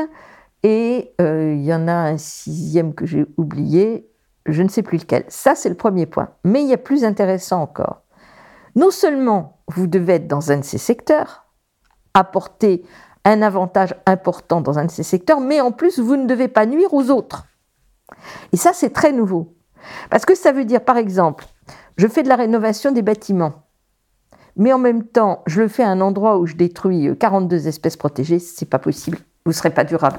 et 0.62 1.12
euh, 1.20 1.54
il 1.54 1.64
y 1.64 1.72
en 1.72 1.88
a 1.88 1.92
un 1.92 2.18
sixième 2.18 2.94
que 2.94 3.06
j'ai 3.06 3.26
oublié, 3.36 4.10
je 4.46 4.62
ne 4.62 4.68
sais 4.68 4.82
plus 4.82 4.98
lequel. 4.98 5.24
Ça, 5.28 5.54
c'est 5.54 5.68
le 5.68 5.74
premier 5.74 6.06
point. 6.06 6.30
Mais 6.44 6.62
il 6.62 6.68
y 6.68 6.72
a 6.72 6.78
plus 6.78 7.04
intéressant 7.04 7.62
encore. 7.62 8.02
Non 8.74 8.90
seulement 8.90 9.60
vous 9.68 9.86
devez 9.86 10.14
être 10.14 10.28
dans 10.28 10.52
un 10.52 10.58
de 10.58 10.64
ces 10.64 10.78
secteurs, 10.78 11.46
apporter 12.14 12.84
un 13.24 13.42
avantage 13.42 13.94
important 14.06 14.60
dans 14.60 14.78
un 14.78 14.84
de 14.84 14.90
ces 14.90 15.02
secteurs, 15.02 15.40
mais 15.40 15.60
en 15.60 15.72
plus, 15.72 15.98
vous 15.98 16.16
ne 16.16 16.26
devez 16.26 16.48
pas 16.48 16.66
nuire 16.66 16.94
aux 16.94 17.10
autres. 17.10 17.46
Et 18.52 18.56
ça, 18.56 18.72
c'est 18.72 18.90
très 18.90 19.12
nouveau. 19.12 19.54
Parce 20.10 20.24
que 20.24 20.34
ça 20.34 20.52
veut 20.52 20.64
dire, 20.64 20.84
par 20.84 20.96
exemple, 20.96 21.44
je 21.96 22.08
fais 22.08 22.22
de 22.22 22.28
la 22.28 22.36
rénovation 22.36 22.92
des 22.92 23.02
bâtiments, 23.02 23.66
mais 24.56 24.72
en 24.72 24.78
même 24.78 25.04
temps, 25.04 25.42
je 25.46 25.60
le 25.60 25.68
fais 25.68 25.82
à 25.82 25.88
un 25.88 26.00
endroit 26.00 26.38
où 26.38 26.46
je 26.46 26.54
détruis 26.54 27.16
42 27.18 27.68
espèces 27.68 27.96
protégées, 27.96 28.38
c'est 28.38 28.68
pas 28.68 28.78
possible. 28.78 29.18
Vous 29.44 29.50
ne 29.50 29.54
serez 29.54 29.70
pas 29.70 29.84
durable. 29.84 30.18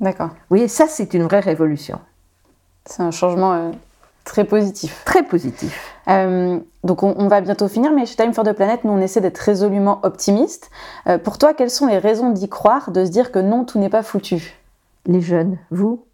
D'accord. 0.00 0.28
Vous 0.28 0.50
voyez, 0.50 0.68
ça, 0.68 0.86
c'est 0.88 1.14
une 1.14 1.22
vraie 1.22 1.40
révolution. 1.40 2.00
C'est 2.84 3.02
un 3.02 3.10
changement 3.10 3.52
euh, 3.54 3.70
très 4.24 4.44
positif. 4.44 5.02
Très 5.04 5.22
positif. 5.22 5.96
Euh, 6.08 6.58
donc, 6.84 7.02
on, 7.02 7.28
va 7.28 7.40
bientôt 7.40 7.68
finir, 7.68 7.92
mais 7.92 8.04
chez 8.04 8.16
Time 8.16 8.34
for 8.34 8.44
the 8.44 8.52
Planet, 8.52 8.84
nous, 8.84 8.92
on 8.92 9.00
essaie 9.00 9.20
d'être 9.20 9.38
résolument 9.38 10.00
optimiste. 10.02 10.70
Euh, 11.08 11.18
pour 11.18 11.38
toi, 11.38 11.54
quelles 11.54 11.70
sont 11.70 11.86
les 11.86 11.98
raisons 11.98 12.30
d'y 12.30 12.48
croire, 12.48 12.90
de 12.90 13.04
se 13.04 13.10
dire 13.10 13.32
que 13.32 13.38
non, 13.38 13.64
tout 13.64 13.78
n'est 13.78 13.88
pas 13.88 14.02
foutu? 14.02 14.54
Les 15.06 15.20
jeunes, 15.20 15.58
vous? 15.70 16.04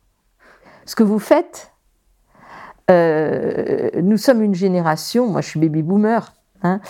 Ce 0.85 0.97
que 0.97 1.03
vous 1.03 1.19
faites, 1.19 1.73
euh, 2.91 3.91
nous 4.03 4.17
sommes 4.17 4.43
une 4.43 4.55
génération, 4.55 5.27
moi 5.27 5.41
je 5.41 5.49
suis 5.49 5.61
baby 5.61 5.83
boomer, 5.83 6.35
hein, 6.63 6.81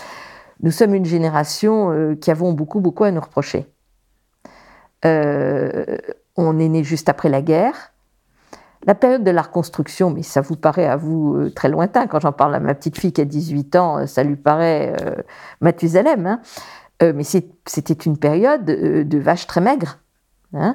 nous 0.61 0.71
sommes 0.71 0.95
une 0.95 1.05
génération 1.05 1.91
euh, 1.91 2.15
qui 2.15 2.31
avons 2.31 2.53
beaucoup, 2.53 2.81
beaucoup 2.81 3.05
à 3.05 3.11
nous 3.11 3.21
reprocher. 3.21 3.67
Euh, 5.05 5.99
on 6.37 6.59
est 6.59 6.69
né 6.69 6.85
juste 6.85 7.09
après 7.09 7.29
la 7.29 7.43
guerre. 7.43 7.93
La 8.85 8.97
période 8.97 9.23
de 9.23 9.31
la 9.31 9.43
reconstruction, 9.43 10.11
mais 10.11 10.23
ça 10.23 10.41
vous 10.41 10.57
paraît 10.57 10.87
à 10.87 10.97
vous 10.97 11.51
très 11.55 11.69
lointain. 11.69 12.09
Quand 12.09 12.19
j'en 12.19 12.33
parle 12.33 12.53
à 12.57 12.61
ma 12.61 12.75
petite 12.75 12.99
fille 12.99 13.13
qui 13.13 13.21
a 13.21 13.25
18 13.25 13.77
ans, 13.77 14.07
ça 14.09 14.25
lui 14.25 14.35
paraît 14.35 14.93
Mathusalem. 15.61 16.27
Hein. 16.27 16.41
mais 17.01 17.23
c'était 17.23 17.93
une 17.93 18.19
période 18.19 18.65
de 18.65 19.19
vaches 19.19 19.47
très 19.47 19.61
maigres. 19.61 19.99
Hein. 20.53 20.75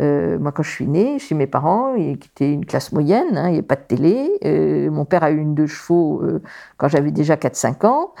Euh, 0.00 0.38
moi, 0.38 0.52
quand 0.52 0.62
je 0.62 0.70
suis 0.70 0.86
née, 0.86 1.18
chez 1.18 1.34
mes 1.34 1.46
parents, 1.46 1.94
qui 1.94 2.28
étaient 2.28 2.52
une 2.52 2.66
classe 2.66 2.92
moyenne, 2.92 3.36
hein, 3.36 3.48
il 3.48 3.52
n'y 3.52 3.58
avait 3.58 3.62
pas 3.62 3.76
de 3.76 3.82
télé. 3.82 4.30
Euh, 4.44 4.90
mon 4.90 5.04
père 5.04 5.22
a 5.22 5.30
eu 5.30 5.38
une 5.38 5.54
deux 5.54 5.66
chevaux 5.66 6.20
euh, 6.22 6.42
quand 6.76 6.88
j'avais 6.88 7.10
déjà 7.10 7.36
4-5 7.36 7.86
ans. 7.86 8.12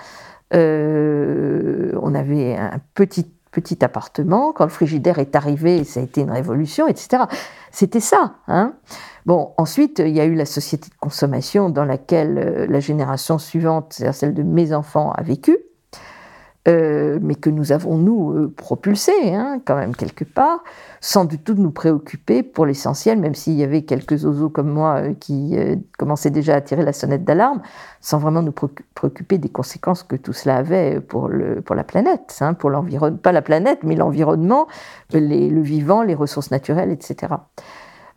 on 0.52 2.14
avait 2.14 2.56
un 2.56 2.80
petit, 2.94 3.30
petit 3.50 3.84
appartement. 3.84 4.52
Quand 4.52 4.64
le 4.64 4.70
frigidaire 4.70 5.18
est 5.18 5.36
arrivé, 5.36 5.84
ça 5.84 6.00
a 6.00 6.02
été 6.02 6.22
une 6.22 6.30
révolution, 6.30 6.88
etc. 6.88 7.24
C'était 7.70 8.00
ça. 8.00 8.36
Hein 8.48 8.72
bon, 9.26 9.52
ensuite, 9.58 9.98
il 9.98 10.16
y 10.16 10.20
a 10.20 10.24
eu 10.24 10.34
la 10.34 10.46
société 10.46 10.88
de 10.88 10.96
consommation 10.98 11.68
dans 11.68 11.84
laquelle 11.84 12.66
la 12.70 12.80
génération 12.80 13.38
suivante, 13.38 13.92
c'est-à-dire 13.92 14.14
celle 14.14 14.34
de 14.34 14.42
mes 14.42 14.72
enfants, 14.72 15.12
a 15.12 15.22
vécu. 15.22 15.58
Euh, 16.68 17.20
mais 17.22 17.36
que 17.36 17.48
nous 17.48 17.70
avons, 17.70 17.96
nous, 17.96 18.32
euh, 18.32 18.52
propulsé, 18.56 19.12
hein, 19.32 19.60
quand 19.64 19.76
même, 19.76 19.94
quelque 19.94 20.24
part, 20.24 20.64
sans 21.00 21.24
du 21.24 21.38
tout 21.38 21.54
nous 21.54 21.70
préoccuper 21.70 22.42
pour 22.42 22.66
l'essentiel, 22.66 23.20
même 23.20 23.36
s'il 23.36 23.52
y 23.52 23.62
avait 23.62 23.82
quelques 23.82 24.24
oiseaux 24.24 24.48
comme 24.48 24.70
moi 24.70 24.96
euh, 24.96 25.14
qui 25.14 25.56
commençaient 25.96 26.30
déjà 26.30 26.56
à 26.56 26.60
tirer 26.60 26.82
la 26.82 26.92
sonnette 26.92 27.24
d'alarme, 27.24 27.62
sans 28.00 28.18
vraiment 28.18 28.42
nous 28.42 28.54
préoccuper 28.94 29.38
des 29.38 29.48
conséquences 29.48 30.02
que 30.02 30.16
tout 30.16 30.32
cela 30.32 30.56
avait 30.56 31.00
pour, 31.00 31.28
le, 31.28 31.60
pour 31.60 31.76
la 31.76 31.84
planète, 31.84 32.36
hein, 32.40 32.54
pour 32.54 32.70
l'environnement, 32.70 33.16
pas 33.16 33.32
la 33.32 33.42
planète, 33.42 33.80
mais 33.84 33.94
l'environnement, 33.94 34.66
le 35.12 35.60
vivant, 35.60 36.02
les 36.02 36.14
ressources 36.14 36.50
naturelles, 36.50 36.90
etc. 36.90 37.34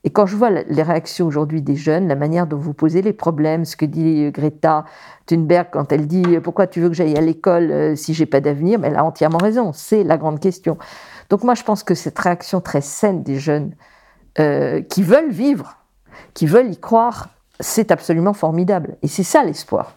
Et 0.03 0.09
quand 0.11 0.25
je 0.25 0.35
vois 0.35 0.49
les 0.49 0.83
réactions 0.83 1.27
aujourd'hui 1.27 1.61
des 1.61 1.75
jeunes, 1.75 2.07
la 2.07 2.15
manière 2.15 2.47
dont 2.47 2.57
vous 2.57 2.73
posez 2.73 3.01
les 3.01 3.13
problèmes, 3.13 3.65
ce 3.65 3.75
que 3.75 3.85
dit 3.85 4.31
Greta 4.31 4.85
Thunberg 5.25 5.67
quand 5.71 5.91
elle 5.91 6.07
dit 6.07 6.39
pourquoi 6.41 6.67
tu 6.67 6.79
veux 6.79 6.89
que 6.89 6.95
j'aille 6.95 7.17
à 7.17 7.21
l'école 7.21 7.71
euh, 7.71 7.95
si 7.95 8.13
j'ai 8.13 8.25
pas 8.25 8.39
d'avenir, 8.39 8.79
elle 8.83 8.95
a 8.95 9.03
entièrement 9.03 9.37
raison. 9.37 9.71
C'est 9.73 10.03
la 10.03 10.17
grande 10.17 10.39
question. 10.39 10.77
Donc 11.29 11.43
moi, 11.43 11.53
je 11.53 11.63
pense 11.63 11.83
que 11.83 11.95
cette 11.95 12.17
réaction 12.17 12.61
très 12.61 12.81
saine 12.81 13.23
des 13.23 13.39
jeunes 13.39 13.73
euh, 14.39 14.81
qui 14.81 15.03
veulent 15.03 15.31
vivre, 15.31 15.77
qui 16.33 16.45
veulent 16.45 16.71
y 16.71 16.77
croire, 16.77 17.29
c'est 17.59 17.91
absolument 17.91 18.33
formidable. 18.33 18.95
Et 19.01 19.07
c'est 19.07 19.23
ça 19.23 19.43
l'espoir. 19.43 19.95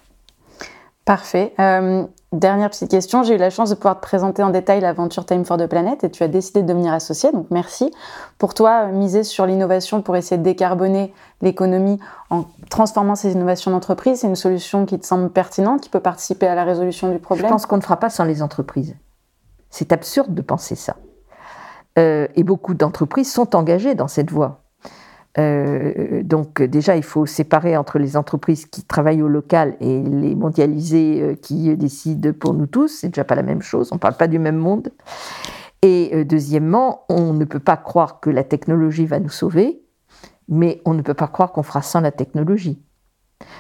Parfait. 1.05 1.55
Euh, 1.59 2.05
Dernière 2.33 2.71
petite 2.71 2.91
question, 2.91 3.23
j'ai 3.23 3.35
eu 3.35 3.39
la 3.39 3.51
chance 3.51 3.69
de 3.69 3.75
pouvoir 3.75 3.97
te 3.97 4.01
présenter 4.01 4.43
en 4.43 4.49
détail 4.49 4.81
l'aventure 4.81 5.27
Time 5.27 5.45
for 5.45 5.59
the 5.59 5.67
Planet 5.67 6.03
et 6.03 6.11
tu 6.11 6.23
as 6.23 6.29
décidé 6.29 6.63
de 6.63 6.67
devenir 6.67 6.95
associé, 6.95 7.31
donc 7.31 7.49
merci. 7.51 7.93
Pour 8.39 8.55
toi, 8.55 8.87
miser 8.87 9.23
sur 9.23 9.45
l'innovation 9.45 10.01
pour 10.01 10.17
essayer 10.17 10.39
de 10.39 10.43
décarboner 10.43 11.13
l'économie 11.43 12.01
en 12.31 12.47
transformant 12.71 13.17
ces 13.17 13.33
innovations 13.33 13.71
d'entreprise, 13.71 14.21
c'est 14.21 14.29
une 14.29 14.35
solution 14.35 14.87
qui 14.87 14.99
te 14.99 15.05
semble 15.05 15.29
pertinente, 15.29 15.83
qui 15.83 15.91
peut 15.91 16.01
participer 16.01 16.47
à 16.47 16.55
la 16.55 16.65
résolution 16.65 17.13
du 17.13 17.19
problème? 17.19 17.49
Je 17.49 17.53
pense 17.53 17.67
qu'on 17.67 17.77
ne 17.77 17.83
fera 17.83 17.99
pas 17.99 18.09
sans 18.09 18.25
les 18.25 18.43
entreprises. 18.43 18.97
C'est 19.69 19.93
absurde 19.93 20.33
de 20.33 20.41
penser 20.41 20.75
ça. 20.75 20.97
Euh, 21.99 22.29
et 22.35 22.45
beaucoup 22.45 22.73
d'entreprises 22.73 23.31
sont 23.31 23.55
engagées 23.55 23.95
dans 23.95 24.09
cette 24.09 24.31
voie. 24.31 24.62
Euh, 25.39 26.23
donc 26.23 26.61
déjà, 26.63 26.97
il 26.97 27.03
faut 27.03 27.27
séparer 27.27 27.77
entre 27.77 27.99
les 27.99 28.17
entreprises 28.17 28.67
qui 28.67 28.85
travaillent 28.85 29.23
au 29.23 29.29
local 29.29 29.77
et 29.81 30.03
les 30.03 30.35
mondialisées 30.35 31.23
euh, 31.23 31.35
qui 31.35 31.75
décident 31.77 32.33
pour 32.33 32.55
nous 32.55 32.67
tous. 32.67 32.89
C'est 32.89 33.09
déjà 33.09 33.25
pas 33.25 33.35
la 33.35 33.43
même 33.43 33.63
chose. 33.63 33.91
On 33.93 33.97
ne 33.97 34.01
parle 34.01 34.17
pas 34.17 34.29
du 34.29 34.39
même 34.39 34.57
monde. 34.57 34.93
Et 35.81 36.11
euh, 36.13 36.25
deuxièmement, 36.25 37.05
on 37.09 37.33
ne 37.33 37.45
peut 37.45 37.61
pas 37.61 37.77
croire 37.77 38.21
que 38.21 38.31
la 38.31 38.45
technologie 38.45 39.07
va 39.07 39.21
nous 39.21 39.31
sauver, 39.31 39.83
mais 40.49 40.83
on 40.85 40.95
ne 40.95 41.03
peut 41.03 41.15
pas 41.15 41.29
croire 41.29 41.53
qu'on 41.53 41.63
fera 41.63 41.83
sans 41.83 42.01
la 42.01 42.13
technologie. 42.13 42.81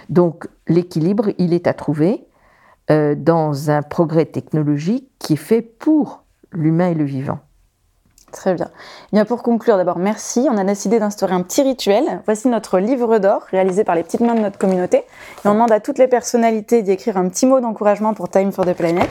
Donc 0.08 0.46
l'équilibre, 0.68 1.30
il 1.38 1.52
est 1.52 1.66
à 1.66 1.74
trouver 1.74 2.26
dans 3.16 3.70
un 3.70 3.80
progrès 3.80 4.26
technologique 4.26 5.08
qui 5.18 5.32
est 5.32 5.36
fait 5.36 5.62
pour 5.62 6.24
l'humain 6.52 6.90
et 6.90 6.94
le 6.94 7.04
vivant. 7.04 7.38
Très 8.32 8.54
bien. 8.54 8.68
bien. 9.12 9.24
Pour 9.24 9.42
conclure, 9.42 9.76
d'abord, 9.76 9.98
merci. 9.98 10.48
On 10.50 10.56
a 10.56 10.64
décidé 10.64 10.98
d'instaurer 10.98 11.34
un 11.34 11.42
petit 11.42 11.62
rituel. 11.62 12.20
Voici 12.24 12.48
notre 12.48 12.78
livre 12.78 13.18
d'or, 13.18 13.42
réalisé 13.50 13.84
par 13.84 13.94
les 13.94 14.02
petites 14.02 14.20
mains 14.20 14.34
de 14.34 14.40
notre 14.40 14.58
communauté. 14.58 15.04
Et 15.44 15.48
on 15.48 15.52
demande 15.52 15.70
à 15.70 15.80
toutes 15.80 15.98
les 15.98 16.08
personnalités 16.08 16.82
d'écrire 16.82 17.16
un 17.16 17.28
petit 17.28 17.46
mot 17.46 17.60
d'encouragement 17.60 18.14
pour 18.14 18.28
Time 18.28 18.50
for 18.50 18.64
the 18.64 18.72
Planet. 18.72 19.10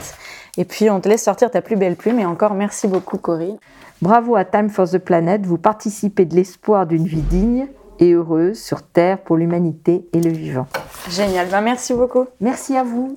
Et 0.58 0.64
puis, 0.64 0.90
on 0.90 1.00
te 1.00 1.08
laisse 1.08 1.22
sortir 1.22 1.50
ta 1.50 1.62
plus 1.62 1.76
belle 1.76 1.96
plume. 1.96 2.18
Et 2.18 2.26
encore, 2.26 2.54
merci 2.54 2.88
beaucoup, 2.88 3.16
Corinne. 3.16 3.58
Bravo 4.02 4.34
à 4.34 4.44
Time 4.44 4.68
for 4.68 4.90
the 4.90 4.98
Planet. 4.98 5.46
Vous 5.46 5.58
participez 5.58 6.24
de 6.24 6.34
l'espoir 6.34 6.86
d'une 6.86 7.06
vie 7.06 7.22
digne 7.22 7.68
et 8.00 8.12
heureuse 8.12 8.58
sur 8.58 8.82
Terre 8.82 9.18
pour 9.18 9.36
l'humanité 9.36 10.08
et 10.12 10.20
le 10.20 10.30
vivant. 10.30 10.66
Génial. 11.08 11.46
Ben, 11.48 11.60
merci 11.60 11.94
beaucoup. 11.94 12.26
Merci 12.40 12.76
à 12.76 12.82
vous. 12.82 13.16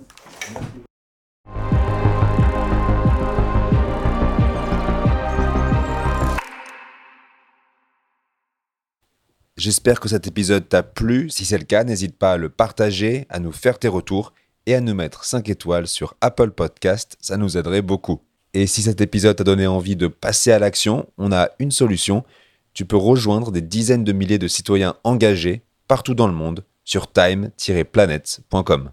J'espère 9.58 10.02
que 10.02 10.10
cet 10.10 10.28
épisode 10.28 10.68
t'a 10.68 10.84
plu. 10.84 11.30
Si 11.30 11.46
c'est 11.46 11.58
le 11.58 11.64
cas, 11.64 11.86
n'hésite 11.86 12.18
pas 12.18 12.34
à 12.34 12.38
le 12.38 12.50
partager, 12.50 13.26
à 13.30 13.40
nous 13.40 13.54
faire 13.54 13.80
tes 13.80 13.88
retours 13.88 14.34
et 14.66 14.76
à 14.76 14.82
nous 14.82 14.94
mettre 14.94 15.24
5 15.24 15.48
étoiles 15.48 15.88
sur 15.88 16.16
Apple 16.20 16.52
Podcast, 16.52 17.16
ça 17.22 17.38
nous 17.38 17.58
aiderait 17.58 17.82
beaucoup. 17.82 18.20
Et 18.54 18.68
si 18.68 18.82
cet 18.82 19.00
épisode 19.00 19.38
t'a 19.38 19.46
donné 19.46 19.66
envie 19.66 19.96
de 19.96 20.08
passer 20.08 20.52
à 20.52 20.60
l'action, 20.60 21.08
on 21.18 21.32
a 21.32 21.52
une 21.60 21.72
solution. 21.72 22.26
Tu 22.74 22.84
peux 22.84 22.98
rejoindre 22.98 23.52
des 23.52 23.62
dizaines 23.62 24.04
de 24.04 24.12
milliers 24.12 24.40
de 24.40 24.50
citoyens 24.50 24.98
engagés 25.06 25.62
partout 25.88 26.16
dans 26.16 26.28
le 26.28 26.34
monde 26.34 26.66
sur 26.84 27.10
time-planet.com. 27.12 28.92